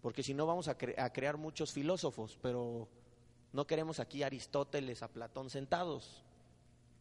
[0.00, 2.88] Porque si no vamos a, a crear muchos filósofos, pero
[3.52, 6.22] no queremos aquí a Aristóteles, a Platón sentados.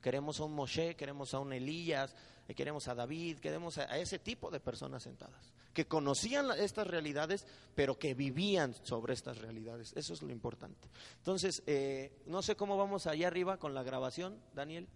[0.02, 2.16] Queremos a un Moshe, queremos a un Elías,
[2.48, 7.46] eh, queremos a David, queremos a, ese tipo de personas sentadas, que conocían estas realidades,
[7.76, 9.94] pero que vivían sobre estas realidades.
[9.96, 10.90] Eso es lo importante.
[11.18, 14.88] Entonces, eh, no sé cómo vamos allá arriba con la grabación, Daniel,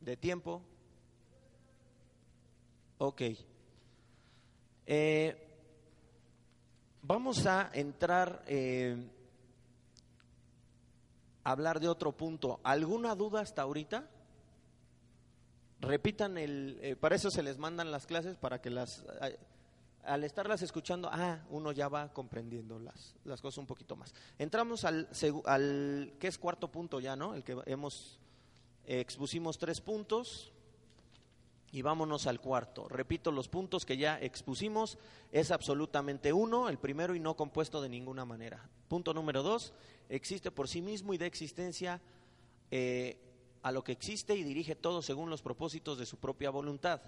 [0.00, 0.62] de tiempo.
[2.98, 3.22] Ok.
[4.86, 5.48] Eh,
[7.02, 8.96] vamos a entrar eh,
[11.44, 12.60] hablar de otro punto.
[12.62, 14.08] ¿Alguna duda hasta ahorita?
[15.80, 19.30] Repitan el, eh, para eso se les mandan las clases para que las, a-
[20.12, 24.14] al estarlas escuchando, ah, uno ya va comprendiendo las, las cosas un poquito más.
[24.38, 25.08] Entramos al,
[25.46, 27.34] al, que es cuarto punto ya, ¿no?
[27.34, 28.18] El que hemos,
[28.84, 30.52] eh, expusimos tres puntos.
[31.72, 32.88] Y vámonos al cuarto.
[32.88, 34.98] Repito, los puntos que ya expusimos
[35.30, 38.68] es absolutamente uno, el primero y no compuesto de ninguna manera.
[38.88, 39.72] Punto número dos,
[40.10, 42.00] existe por sí mismo y de existencia
[42.70, 43.16] eh,
[43.62, 47.00] a lo que existe y dirige todo según los propósitos de su propia voluntad.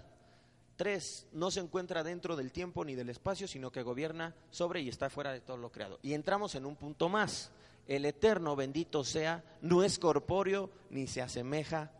[0.75, 4.89] Tres, no se encuentra dentro del tiempo ni del espacio, sino que gobierna sobre y
[4.89, 5.99] está fuera de todo lo creado.
[6.01, 7.51] Y entramos en un punto más.
[7.85, 11.91] El eterno, bendito sea, no es corpóreo ni se asemeja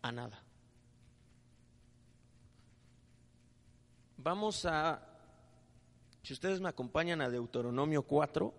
[0.00, 0.42] a nada.
[4.16, 5.02] Vamos a,
[6.22, 8.54] si ustedes me acompañan a Deuteronomio 4,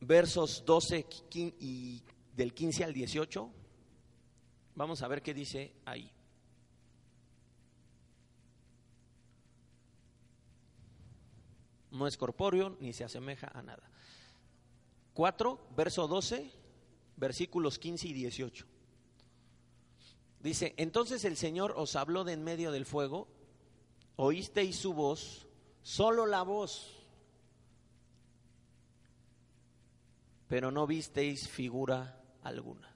[0.00, 2.02] versos 12 quin- y
[2.34, 3.50] del 15 al 18,
[4.74, 6.10] vamos a ver qué dice ahí.
[11.90, 13.90] No es corpóreo ni se asemeja a nada.
[15.14, 16.50] 4, verso 12,
[17.16, 18.64] versículos 15 y 18.
[20.38, 23.28] Dice, entonces el Señor os habló de en medio del fuego,
[24.16, 25.46] oísteis su voz,
[25.82, 26.99] solo la voz,
[30.50, 32.92] pero no visteis figura alguna.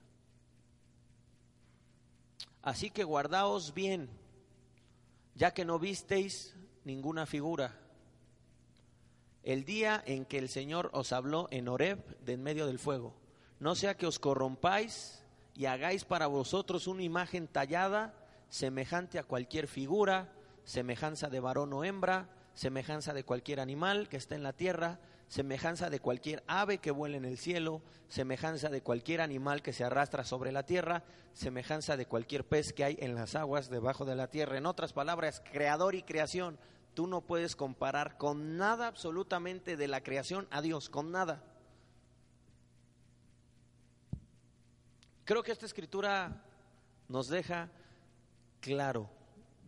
[2.61, 4.09] Así que guardaos bien,
[5.35, 6.53] ya que no visteis
[6.83, 7.79] ninguna figura.
[9.41, 13.15] El día en que el Señor os habló en Horeb de en medio del fuego,
[13.61, 18.13] no sea que os corrompáis y hagáis para vosotros una imagen tallada,
[18.49, 20.33] semejante a cualquier figura,
[20.65, 24.99] semejanza de varón o hembra, semejanza de cualquier animal que esté en la tierra,
[25.35, 29.83] semejanza de cualquier ave que vuela en el cielo, semejanza de cualquier animal que se
[29.83, 34.15] arrastra sobre la tierra, semejanza de cualquier pez que hay en las aguas debajo de
[34.15, 34.57] la tierra.
[34.57, 36.57] En otras palabras, creador y creación.
[36.93, 41.43] Tú no puedes comparar con nada absolutamente de la creación a Dios, con nada.
[45.25, 46.45] Creo que esta escritura
[47.09, 47.69] nos deja
[48.61, 49.09] claro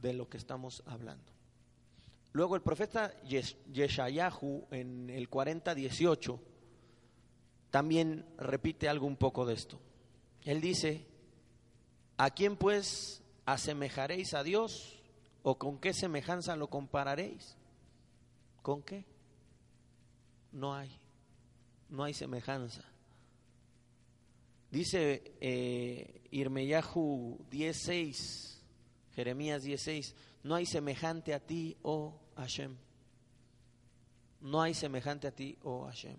[0.02, 1.37] de lo que estamos hablando.
[2.38, 6.40] Luego el profeta Yes- Yeshayahu en el 40:18
[7.72, 9.80] también repite algo un poco de esto.
[10.44, 11.08] Él dice,
[12.16, 15.02] ¿a quién pues asemejaréis a Dios
[15.42, 17.58] o con qué semejanza lo compararéis?
[18.62, 19.04] ¿Con qué?
[20.52, 20.96] No hay,
[21.90, 22.84] no hay semejanza.
[24.70, 28.62] Dice eh, Irmeyahu 10:6,
[29.16, 30.14] Jeremías 10:6,
[30.44, 32.76] no hay semejante a ti, oh Hashem.
[34.42, 36.18] No hay semejante a ti, oh Hashem.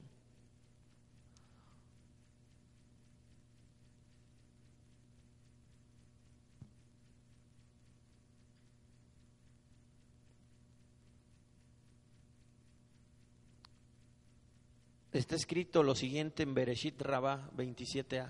[15.19, 18.29] Está escrito lo siguiente en Bereshit Rabá 27a.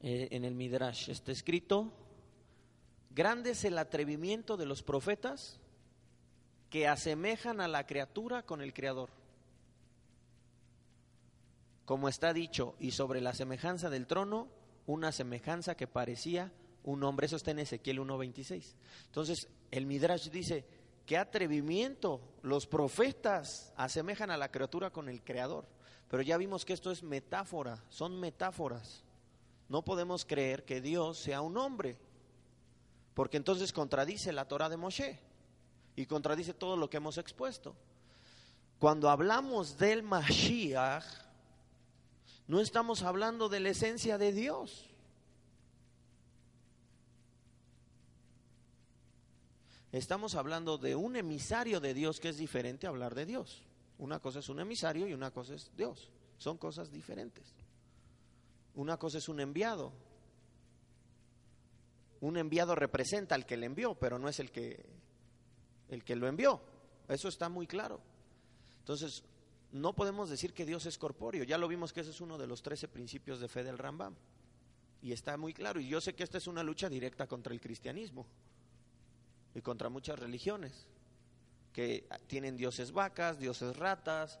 [0.00, 1.92] Eh, en el Midrash está escrito,
[3.18, 5.58] grande es el atrevimiento de los profetas
[6.70, 9.10] que asemejan a la criatura con el Creador.
[11.84, 14.46] Como está dicho, y sobre la semejanza del trono,
[14.86, 16.52] una semejanza que parecía
[16.84, 17.26] un hombre.
[17.26, 18.76] Eso está en Ezequiel 1.26.
[19.06, 20.64] Entonces, el Midrash dice,
[21.04, 25.66] qué atrevimiento, los profetas asemejan a la criatura con el Creador.
[26.08, 29.02] Pero ya vimos que esto es metáfora, son metáforas.
[29.68, 31.98] No podemos creer que Dios sea un hombre,
[33.18, 35.18] porque entonces contradice la Torah de Moshe
[35.96, 37.74] y contradice todo lo que hemos expuesto.
[38.78, 41.04] Cuando hablamos del Mashiach,
[42.46, 44.88] no estamos hablando de la esencia de Dios.
[49.90, 53.64] Estamos hablando de un emisario de Dios que es diferente a hablar de Dios.
[53.98, 56.08] Una cosa es un emisario y una cosa es Dios.
[56.36, 57.52] Son cosas diferentes.
[58.76, 59.92] Una cosa es un enviado.
[62.20, 64.84] Un enviado representa al que le envió, pero no es el que
[65.88, 66.60] el que lo envió.
[67.08, 68.00] Eso está muy claro.
[68.80, 69.22] Entonces,
[69.72, 71.44] no podemos decir que Dios es corpóreo.
[71.44, 74.14] Ya lo vimos que ese es uno de los 13 principios de fe del Rambam.
[75.02, 75.80] Y está muy claro.
[75.80, 78.26] Y yo sé que esta es una lucha directa contra el cristianismo
[79.54, 80.86] y contra muchas religiones
[81.72, 84.40] que tienen dioses vacas, dioses ratas,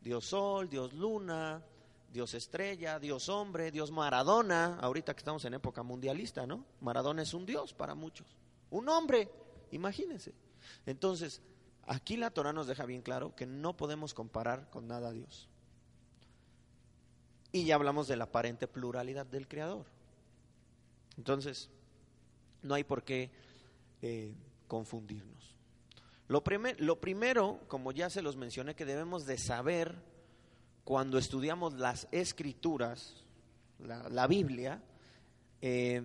[0.00, 1.62] Dios sol, Dios luna,
[2.12, 4.78] Dios estrella, Dios hombre, Dios Maradona.
[4.80, 6.64] Ahorita que estamos en época mundialista, ¿no?
[6.80, 8.36] Maradona es un dios para muchos.
[8.70, 9.30] Un hombre,
[9.70, 10.34] imagínense.
[10.84, 11.40] Entonces,
[11.86, 15.48] aquí la Torah nos deja bien claro que no podemos comparar con nada a Dios.
[17.50, 19.86] Y ya hablamos de la aparente pluralidad del Creador.
[21.16, 21.70] Entonces,
[22.62, 23.30] no hay por qué
[24.02, 24.34] eh,
[24.68, 25.56] confundirnos.
[26.28, 26.42] Lo,
[26.78, 30.11] lo primero, como ya se los mencioné, que debemos de saber
[30.84, 33.24] cuando estudiamos las escrituras,
[33.78, 34.82] la, Biblia,
[35.60, 36.02] eh,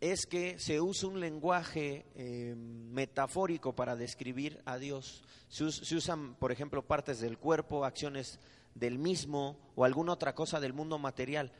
[0.00, 5.22] es que se usa un lenguaje eh, metafórico para describir a Dios.
[5.48, 8.40] Se usan, por ejemplo, partes del cuerpo, acciones
[8.74, 11.52] del mismo o alguna otra cosa del mundo material.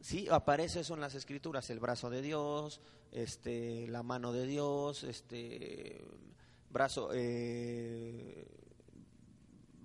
[0.00, 5.02] Sí, aparece eso en las escrituras, el brazo de Dios, este, la mano de Dios,
[5.02, 6.04] este,
[6.70, 8.46] brazo, eh,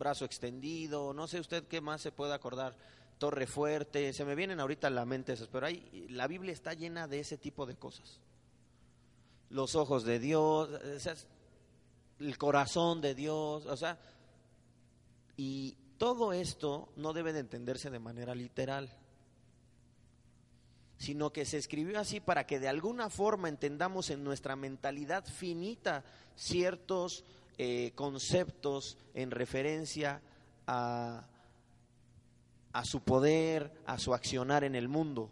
[0.04, 2.76] brazo extendido, no sé usted qué más se puede acordar,
[3.18, 6.74] torre fuerte, se me vienen ahorita a la mente esos, pero ahí la Biblia está
[6.74, 8.20] llena de ese tipo de cosas.
[9.50, 10.70] Los ojos de Dios,
[12.20, 13.98] el corazón de Dios, o sea,
[15.38, 18.90] y todo esto no debe de entenderse de manera literal,
[20.98, 26.04] sino que se escribió así para que de alguna forma entendamos en nuestra mentalidad finita
[26.36, 27.24] ciertos
[27.58, 30.22] eh, conceptos en referencia
[30.68, 31.28] a,
[32.72, 35.30] a su poder, a su accionar en el mundo.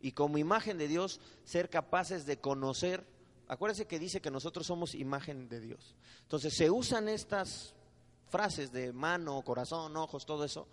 [0.00, 3.04] Y como imagen de Dios, ser capaces de conocer.
[3.48, 5.94] Acuérdense que dice que nosotros somos imagen de Dios.
[6.22, 7.74] Entonces se usan estas
[8.28, 10.66] frases de mano, corazón, ojos, todo eso,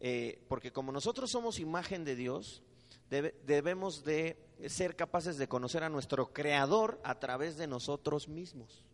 [0.00, 2.62] eh, porque como nosotros somos imagen de Dios,
[3.08, 4.36] debe- debemos de
[4.68, 8.84] ser capaces de conocer a nuestro Creador a través de nosotros mismos.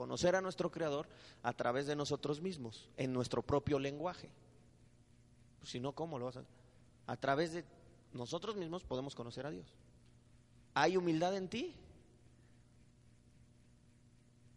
[0.00, 1.06] Conocer a nuestro Creador
[1.42, 4.30] a través de nosotros mismos, en nuestro propio lenguaje.
[5.58, 6.44] Pues, si no, ¿cómo lo vas a?
[7.06, 7.66] A través de
[8.14, 9.66] nosotros mismos podemos conocer a Dios.
[10.72, 11.74] ¿Hay humildad en ti?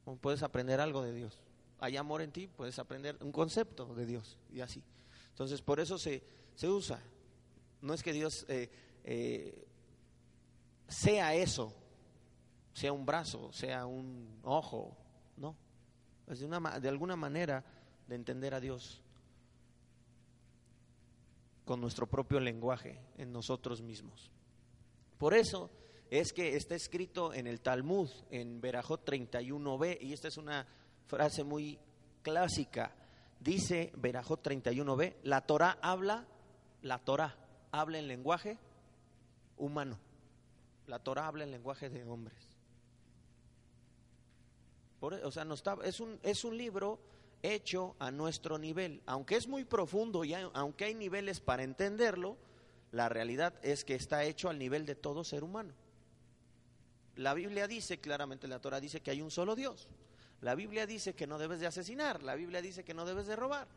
[0.05, 1.37] ¿O puedes aprender algo de Dios?
[1.81, 2.47] ¿Hay amor en ti?
[2.47, 4.81] Puedes aprender un concepto de Dios y así.
[5.31, 6.23] Entonces, por eso se,
[6.55, 7.01] se usa.
[7.81, 8.71] No es que Dios eh,
[9.03, 9.67] eh,
[10.87, 11.73] sea eso,
[12.71, 15.02] sea un brazo, sea un ojo,
[15.37, 15.55] no.
[16.27, 17.63] Es de, una, de alguna manera
[18.07, 19.01] de entender a Dios
[21.65, 24.29] con nuestro propio lenguaje, en nosotros mismos.
[25.17, 25.69] Por eso
[26.09, 30.67] es que está escrito en el Talmud, en Berajot 31b, y esta es una
[31.07, 31.79] frase muy
[32.21, 32.93] clásica.
[33.39, 36.25] Dice Berajot 31b, la Torah habla,
[36.81, 37.35] la Torah
[37.71, 38.57] habla en lenguaje
[39.57, 39.97] humano.
[40.87, 42.52] La Torah habla en lenguaje de hombres.
[45.03, 46.97] Por- o sea, no está, es, un, es un libro
[47.41, 49.01] hecho a nuestro nivel.
[49.05, 52.37] Aunque es muy profundo y aunque hay niveles para entenderlo,
[52.93, 55.73] la realidad es que está hecho al nivel de todo ser humano.
[57.17, 59.89] La Biblia dice, claramente la Torah dice que hay un solo Dios.
[60.39, 62.23] La Biblia dice que no debes de asesinar.
[62.23, 63.67] La Biblia dice que no debes de robar.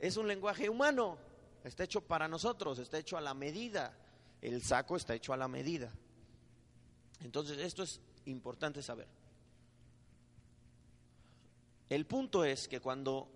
[0.00, 1.16] Es un lenguaje humano.
[1.62, 3.96] Está hecho para nosotros, está hecho a la medida.
[4.42, 5.92] El saco está hecho a la medida.
[7.20, 9.06] Entonces, esto es importante saber.
[11.88, 13.28] El punto es que cuando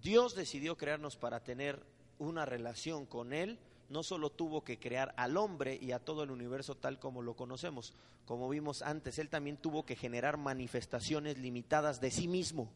[0.00, 1.84] Dios decidió crearnos para tener
[2.18, 6.30] una relación con Él, no solo tuvo que crear al hombre y a todo el
[6.30, 7.92] universo tal como lo conocemos,
[8.24, 12.70] como vimos antes, Él también tuvo que generar manifestaciones limitadas de sí mismo.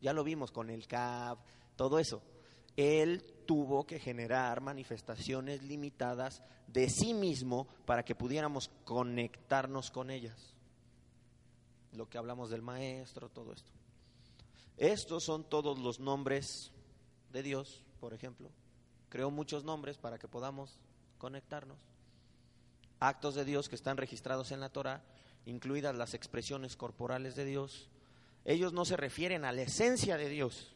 [0.00, 1.38] Ya lo vimos con el CAP,
[1.76, 2.22] todo eso.
[2.76, 10.54] Él tuvo que generar manifestaciones limitadas de sí mismo para que pudiéramos conectarnos con ellas.
[11.92, 13.79] Lo que hablamos del maestro, todo esto.
[14.80, 16.72] Estos son todos los nombres
[17.34, 18.50] de Dios, por ejemplo.
[19.10, 20.80] Creó muchos nombres para que podamos
[21.18, 21.76] conectarnos.
[22.98, 25.04] Actos de Dios que están registrados en la Torah,
[25.44, 27.90] incluidas las expresiones corporales de Dios.
[28.46, 30.72] Ellos no se refieren a la esencia de Dios,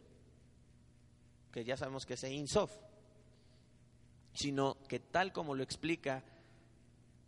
[1.50, 2.76] que ya sabemos que es Insof,
[4.34, 6.22] sino que tal como lo explica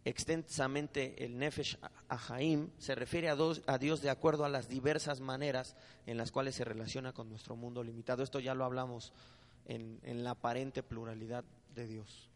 [0.07, 1.79] extensamente el Nefesh
[2.09, 5.75] Ahaim, se refiere a, Dios de acuerdo a las diversas maneras
[6.07, 8.23] en las cuales se relaciona con nuestro mundo limitado.
[8.23, 9.13] Esto ya lo hablamos
[9.65, 11.45] en, en la aparente pluralidad
[11.75, 12.31] de Dios.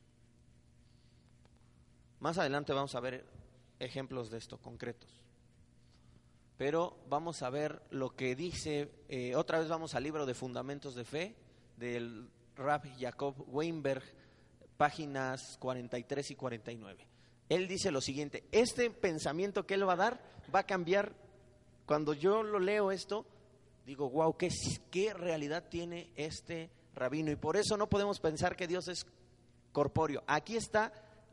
[2.19, 3.25] Más adelante vamos a ver
[3.79, 5.25] ejemplos de esto concretos.
[6.59, 10.97] pero vamos a ver lo que dice, eh, otra vez vamos al libro de Fundamentos
[10.97, 11.37] de Fe
[11.77, 14.03] del Rab Jacob Weinberg,
[14.77, 17.10] páginas 43 y 49.
[17.51, 20.21] Él dice lo siguiente, este pensamiento que él va a dar
[20.55, 21.13] va a cambiar,
[21.85, 23.27] cuando yo lo leo esto,
[23.85, 24.49] digo, wow, ¿qué,
[24.91, 27.33] qué realidad tiene este rabino?
[27.33, 29.05] Y por eso no podemos pensar que Dios es
[29.73, 30.23] corpóreo.
[30.29, 30.93] Aquí está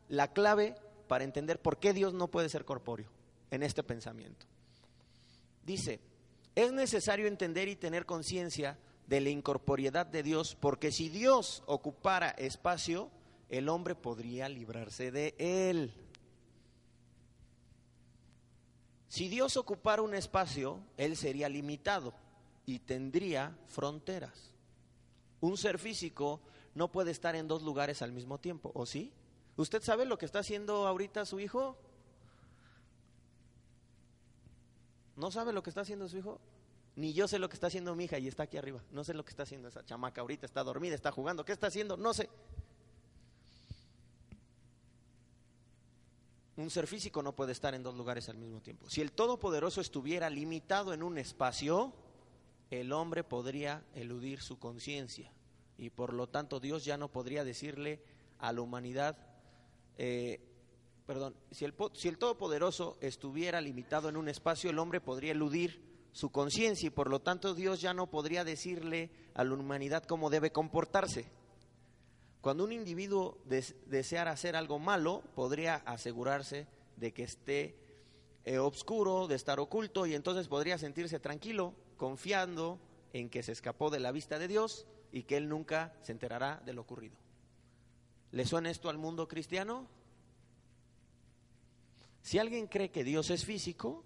[0.09, 0.75] la clave
[1.07, 3.07] para entender por qué Dios no puede ser corpóreo
[3.51, 4.47] en este pensamiento.
[5.63, 5.99] Dice,
[6.55, 12.31] es necesario entender y tener conciencia de la incorporiedad de Dios, porque si Dios ocupara
[12.31, 13.11] espacio,
[13.49, 15.93] el hombre podría librarse de él.
[19.07, 22.13] Si Dios ocupara un espacio, él sería limitado
[22.65, 24.51] y tendría fronteras.
[25.39, 26.41] Un ser físico
[26.75, 29.13] no puede estar en dos lugares al mismo tiempo, ¿o sí?
[29.55, 31.77] ¿Usted sabe lo que está haciendo ahorita su hijo?
[35.15, 36.39] ¿No sabe lo que está haciendo su hijo?
[36.95, 38.83] Ni yo sé lo que está haciendo mi hija y está aquí arriba.
[38.91, 40.45] No sé lo que está haciendo esa chamaca ahorita.
[40.45, 41.45] Está dormida, está jugando.
[41.45, 41.97] ¿Qué está haciendo?
[41.97, 42.29] No sé.
[46.57, 48.89] Un ser físico no puede estar en dos lugares al mismo tiempo.
[48.89, 51.93] Si el Todopoderoso estuviera limitado en un espacio,
[52.71, 55.31] el hombre podría eludir su conciencia
[55.77, 58.01] y por lo tanto Dios ya no podría decirle
[58.39, 59.17] a la humanidad,
[59.97, 60.41] eh,
[61.05, 65.85] perdón, si el, si el Todopoderoso estuviera limitado en un espacio, el hombre podría eludir
[66.11, 70.31] su conciencia y por lo tanto Dios ya no podría decirle a la humanidad cómo
[70.31, 71.27] debe comportarse.
[72.41, 77.75] Cuando un individuo deseara hacer algo malo, podría asegurarse de que esté
[78.45, 82.79] eh, obscuro, de estar oculto, y entonces podría sentirse tranquilo, confiando
[83.13, 86.61] en que se escapó de la vista de Dios y que él nunca se enterará
[86.65, 87.17] de lo ocurrido.
[88.31, 89.87] ¿Le suena esto al mundo cristiano?
[92.21, 94.03] Si alguien cree que Dios es físico,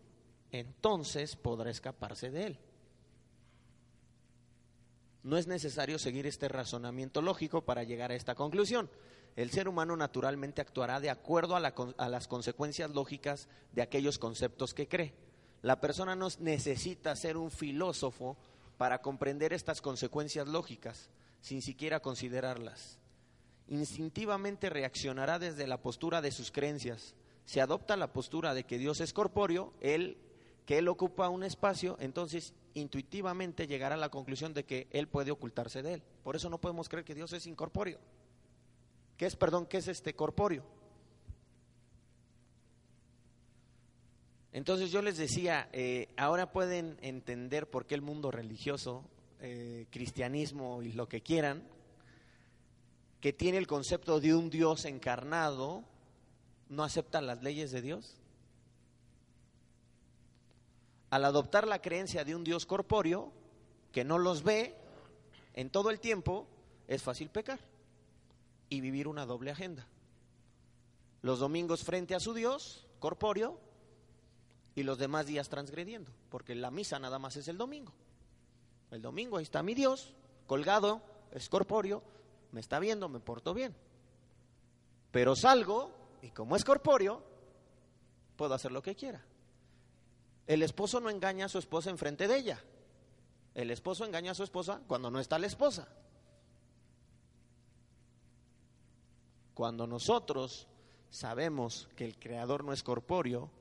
[0.51, 2.59] entonces podrá escaparse de él.
[5.24, 8.89] No es necesario seguir este razonamiento lógico para llegar a esta conclusión.
[9.36, 14.88] El ser humano naturalmente actuará de acuerdo a, las consecuencias lógicas de aquellos conceptos que
[14.88, 15.13] cree.
[15.61, 18.36] La persona no necesita ser un filósofo
[18.78, 21.09] para comprender estas consecuencias lógicas,
[21.39, 22.97] sin siquiera considerarlas.
[23.67, 27.13] Instintivamente reaccionará desde la postura de sus creencias.
[27.45, 30.17] Si adopta la postura de que Dios es corpóreo, él
[30.72, 35.30] que él ocupa un espacio, entonces intuitivamente llegará a la conclusión de que él puede
[35.30, 36.03] ocultarse de él.
[36.24, 37.99] Por eso no podemos creer que Dios es incorpóreo.
[39.17, 40.63] ¿Qué es, perdón, qué es este corpóreo?
[44.53, 49.03] Entonces yo les decía, eh, ahora pueden entender por qué el mundo religioso,
[49.41, 51.67] eh, cristianismo y lo que quieran,
[53.19, 55.84] que tiene el concepto de un Dios encarnado,
[56.69, 58.20] no aceptan las leyes de Dios
[61.12, 63.32] al adoptar la creencia de un Dios corpóreo,
[63.91, 64.76] que no los ve
[65.53, 66.47] en todo el tiempo,
[66.88, 67.59] es fácil pecar
[68.70, 69.86] y vivir una doble agenda.
[71.22, 73.59] Los domingos frente a su Dios corpóreo
[74.74, 77.91] y los demás días transgrediendo, porque la misa nada más es el domingo.
[78.89, 80.14] El domingo ahí está mi Dios,
[80.47, 81.01] colgado,
[81.32, 82.01] es corpóreo,
[82.53, 83.76] me está viendo, me porto bien.
[85.12, 85.91] Pero salgo
[86.22, 87.22] y como es corpóreo,
[88.38, 89.26] puedo hacer lo que quiera.
[90.47, 92.63] El esposo no engaña a su esposa enfrente de ella.
[93.53, 95.87] El esposo engaña a su esposa cuando no está la esposa.
[99.53, 100.67] Cuando nosotros
[101.09, 103.51] sabemos que el Creador no es corpóreo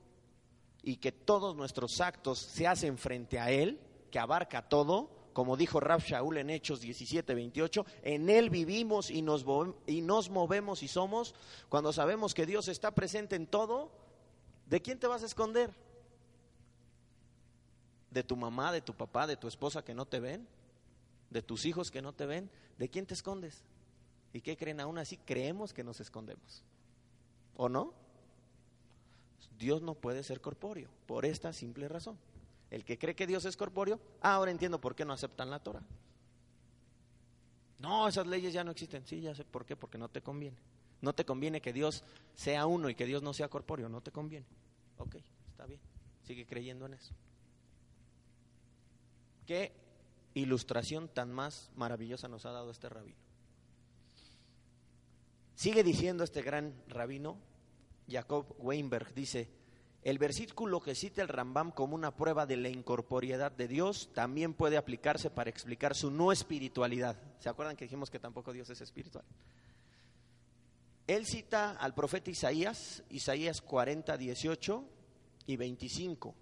[0.81, 3.79] y que todos nuestros actos se hacen frente a Él,
[4.09, 9.21] que abarca todo, como dijo Rab Shaul en Hechos 17, 28, en Él vivimos y
[9.21, 9.45] nos,
[9.85, 11.35] y nos movemos y somos,
[11.69, 13.91] cuando sabemos que Dios está presente en todo,
[14.65, 15.71] ¿de quién te vas a esconder?
[18.11, 20.47] De tu mamá, de tu papá, de tu esposa que no te ven,
[21.29, 23.63] de tus hijos que no te ven, ¿de quién te escondes?
[24.33, 25.17] ¿Y qué creen aún así?
[25.17, 26.63] Creemos que nos escondemos.
[27.55, 27.93] ¿O no?
[29.57, 32.17] Dios no puede ser corpóreo, por esta simple razón.
[32.69, 35.59] El que cree que Dios es corpóreo, ah, ahora entiendo por qué no aceptan la
[35.59, 35.83] Torah.
[37.79, 39.05] No, esas leyes ya no existen.
[39.05, 40.57] Sí, ya sé por qué, porque no te conviene.
[41.01, 42.03] No te conviene que Dios
[42.35, 44.45] sea uno y que Dios no sea corpóreo, no te conviene.
[44.99, 45.15] Ok,
[45.49, 45.79] está bien,
[46.23, 47.13] sigue creyendo en eso.
[49.51, 49.73] Qué
[50.33, 53.17] ilustración tan más maravillosa nos ha dado este rabino.
[55.55, 57.37] Sigue diciendo este gran rabino,
[58.09, 59.49] Jacob Weinberg, dice,
[60.03, 64.53] el versículo que cita el Rambam como una prueba de la incorporiedad de Dios también
[64.53, 67.17] puede aplicarse para explicar su no espiritualidad.
[67.39, 69.25] ¿Se acuerdan que dijimos que tampoco Dios es espiritual?
[71.07, 74.85] Él cita al profeta Isaías, Isaías 40, 18
[75.47, 76.35] y 25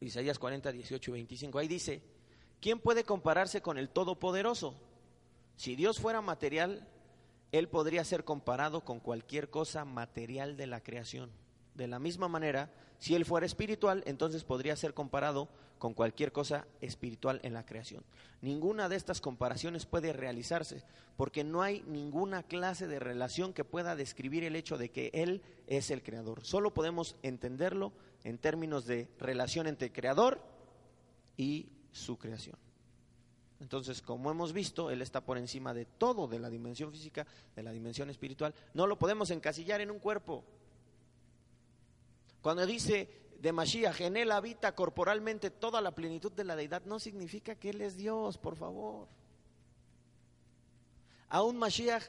[0.00, 1.58] Isaías 40, 18 y 25.
[1.58, 2.02] Ahí dice,
[2.60, 4.74] ¿quién puede compararse con el Todopoderoso?
[5.56, 6.86] Si Dios fuera material,
[7.52, 11.30] Él podría ser comparado con cualquier cosa material de la creación.
[11.74, 15.48] De la misma manera, si Él fuera espiritual, entonces podría ser comparado
[15.78, 18.04] con cualquier cosa espiritual en la creación.
[18.40, 20.82] Ninguna de estas comparaciones puede realizarse
[21.16, 25.42] porque no hay ninguna clase de relación que pueda describir el hecho de que Él
[25.66, 26.44] es el creador.
[26.44, 27.92] Solo podemos entenderlo
[28.24, 30.40] en términos de relación entre creador
[31.36, 32.56] y su creación.
[33.60, 37.26] Entonces, como hemos visto, Él está por encima de todo, de la dimensión física,
[37.56, 38.54] de la dimensión espiritual.
[38.74, 40.44] No lo podemos encasillar en un cuerpo.
[42.40, 43.08] Cuando dice
[43.40, 47.70] de Mashiach, en él habita corporalmente toda la plenitud de la deidad, no significa que
[47.70, 49.08] él es Dios, por favor.
[51.28, 52.04] Aún Mashiach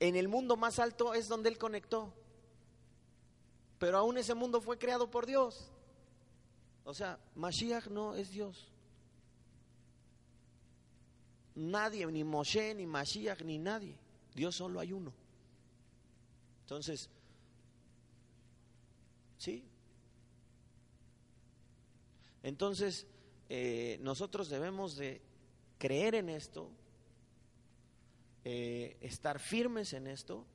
[0.00, 2.12] en el mundo más alto es donde él conectó.
[3.82, 5.68] Pero aún ese mundo fue creado por Dios.
[6.84, 8.70] O sea, Mashiach no es Dios.
[11.56, 13.98] Nadie, ni Moshe, ni Mashiach, ni nadie.
[14.36, 15.12] Dios solo hay uno.
[16.60, 17.10] Entonces,
[19.36, 19.64] ¿sí?
[22.44, 23.08] Entonces,
[23.48, 25.20] eh, nosotros debemos de
[25.78, 26.70] creer en esto,
[28.44, 30.46] eh, estar firmes en esto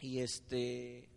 [0.00, 1.09] y este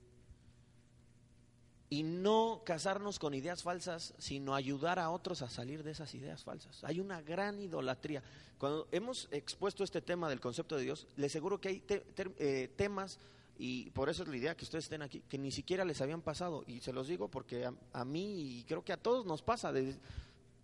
[1.94, 6.44] y no casarnos con ideas falsas, sino ayudar a otros a salir de esas ideas
[6.44, 6.84] falsas.
[6.84, 8.24] Hay una gran idolatría.
[8.58, 13.20] Cuando hemos expuesto este tema del concepto de Dios, les aseguro que hay eh, temas
[13.60, 16.24] y por eso es la idea que ustedes estén aquí, que ni siquiera les habían
[16.24, 16.64] pasado.
[16.66, 19.72] Y se los digo porque a, mí y creo que a todos nos pasa.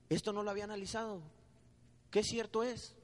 [0.10, 1.22] Esto no lo había analizado.
[2.10, 2.96] ¿Qué cierto es?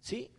[0.00, 0.30] ¿Sí?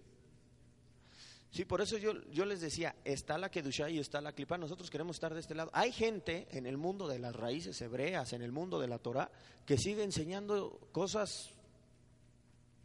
[1.51, 4.89] Sí, por eso yo, yo les decía, está la Kedusha y está la Klipa, nosotros
[4.89, 5.71] queremos estar de este lado.
[5.73, 9.31] Hay gente en el mundo de las raíces hebreas, en el mundo de la Torah,
[9.65, 11.49] que sigue enseñando cosas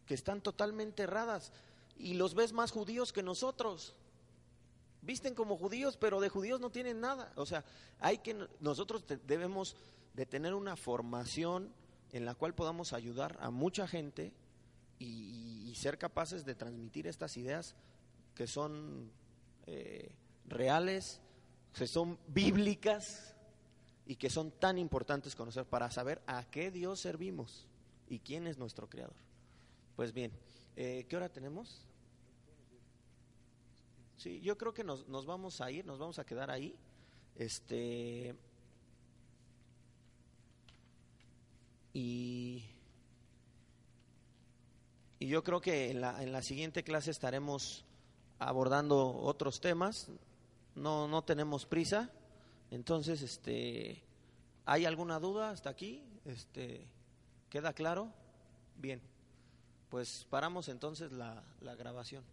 [0.05, 1.51] que están totalmente erradas
[1.97, 3.95] y los ves más judíos que nosotros.
[5.01, 7.31] Visten como judíos, pero de judíos no tienen nada.
[7.35, 7.63] O sea,
[7.99, 9.75] hay que nosotros debemos
[10.13, 11.71] de tener una formación
[12.11, 14.33] en la cual podamos ayudar a mucha gente
[14.97, 17.75] y, ser capaces de transmitir estas ideas
[18.35, 19.09] que son
[19.65, 20.11] eh,
[20.47, 21.21] reales,
[21.73, 23.35] que son bíblicas
[24.05, 27.67] y que son tan importantes conocer para saber a qué Dios servimos
[28.07, 29.15] y quién es nuestro creador.
[29.95, 30.31] Pues bien,
[30.75, 31.87] eh, ¿qué hora tenemos?
[34.17, 36.75] Sí, yo creo que nos, nos, vamos a ir, nos vamos a quedar ahí.
[37.35, 38.35] Este.
[41.93, 42.65] Y,
[45.19, 47.85] y yo creo que en la, en la siguiente clase estaremos
[48.39, 50.09] abordando otros temas.
[50.75, 52.09] No, no tenemos prisa.
[52.71, 54.03] Entonces, este,
[54.65, 56.03] ¿hay alguna duda hasta aquí?
[56.25, 56.87] Este,
[57.49, 58.11] ¿Queda claro?
[58.77, 59.01] Bien,
[59.89, 62.23] pues paramos entonces la, la grabación.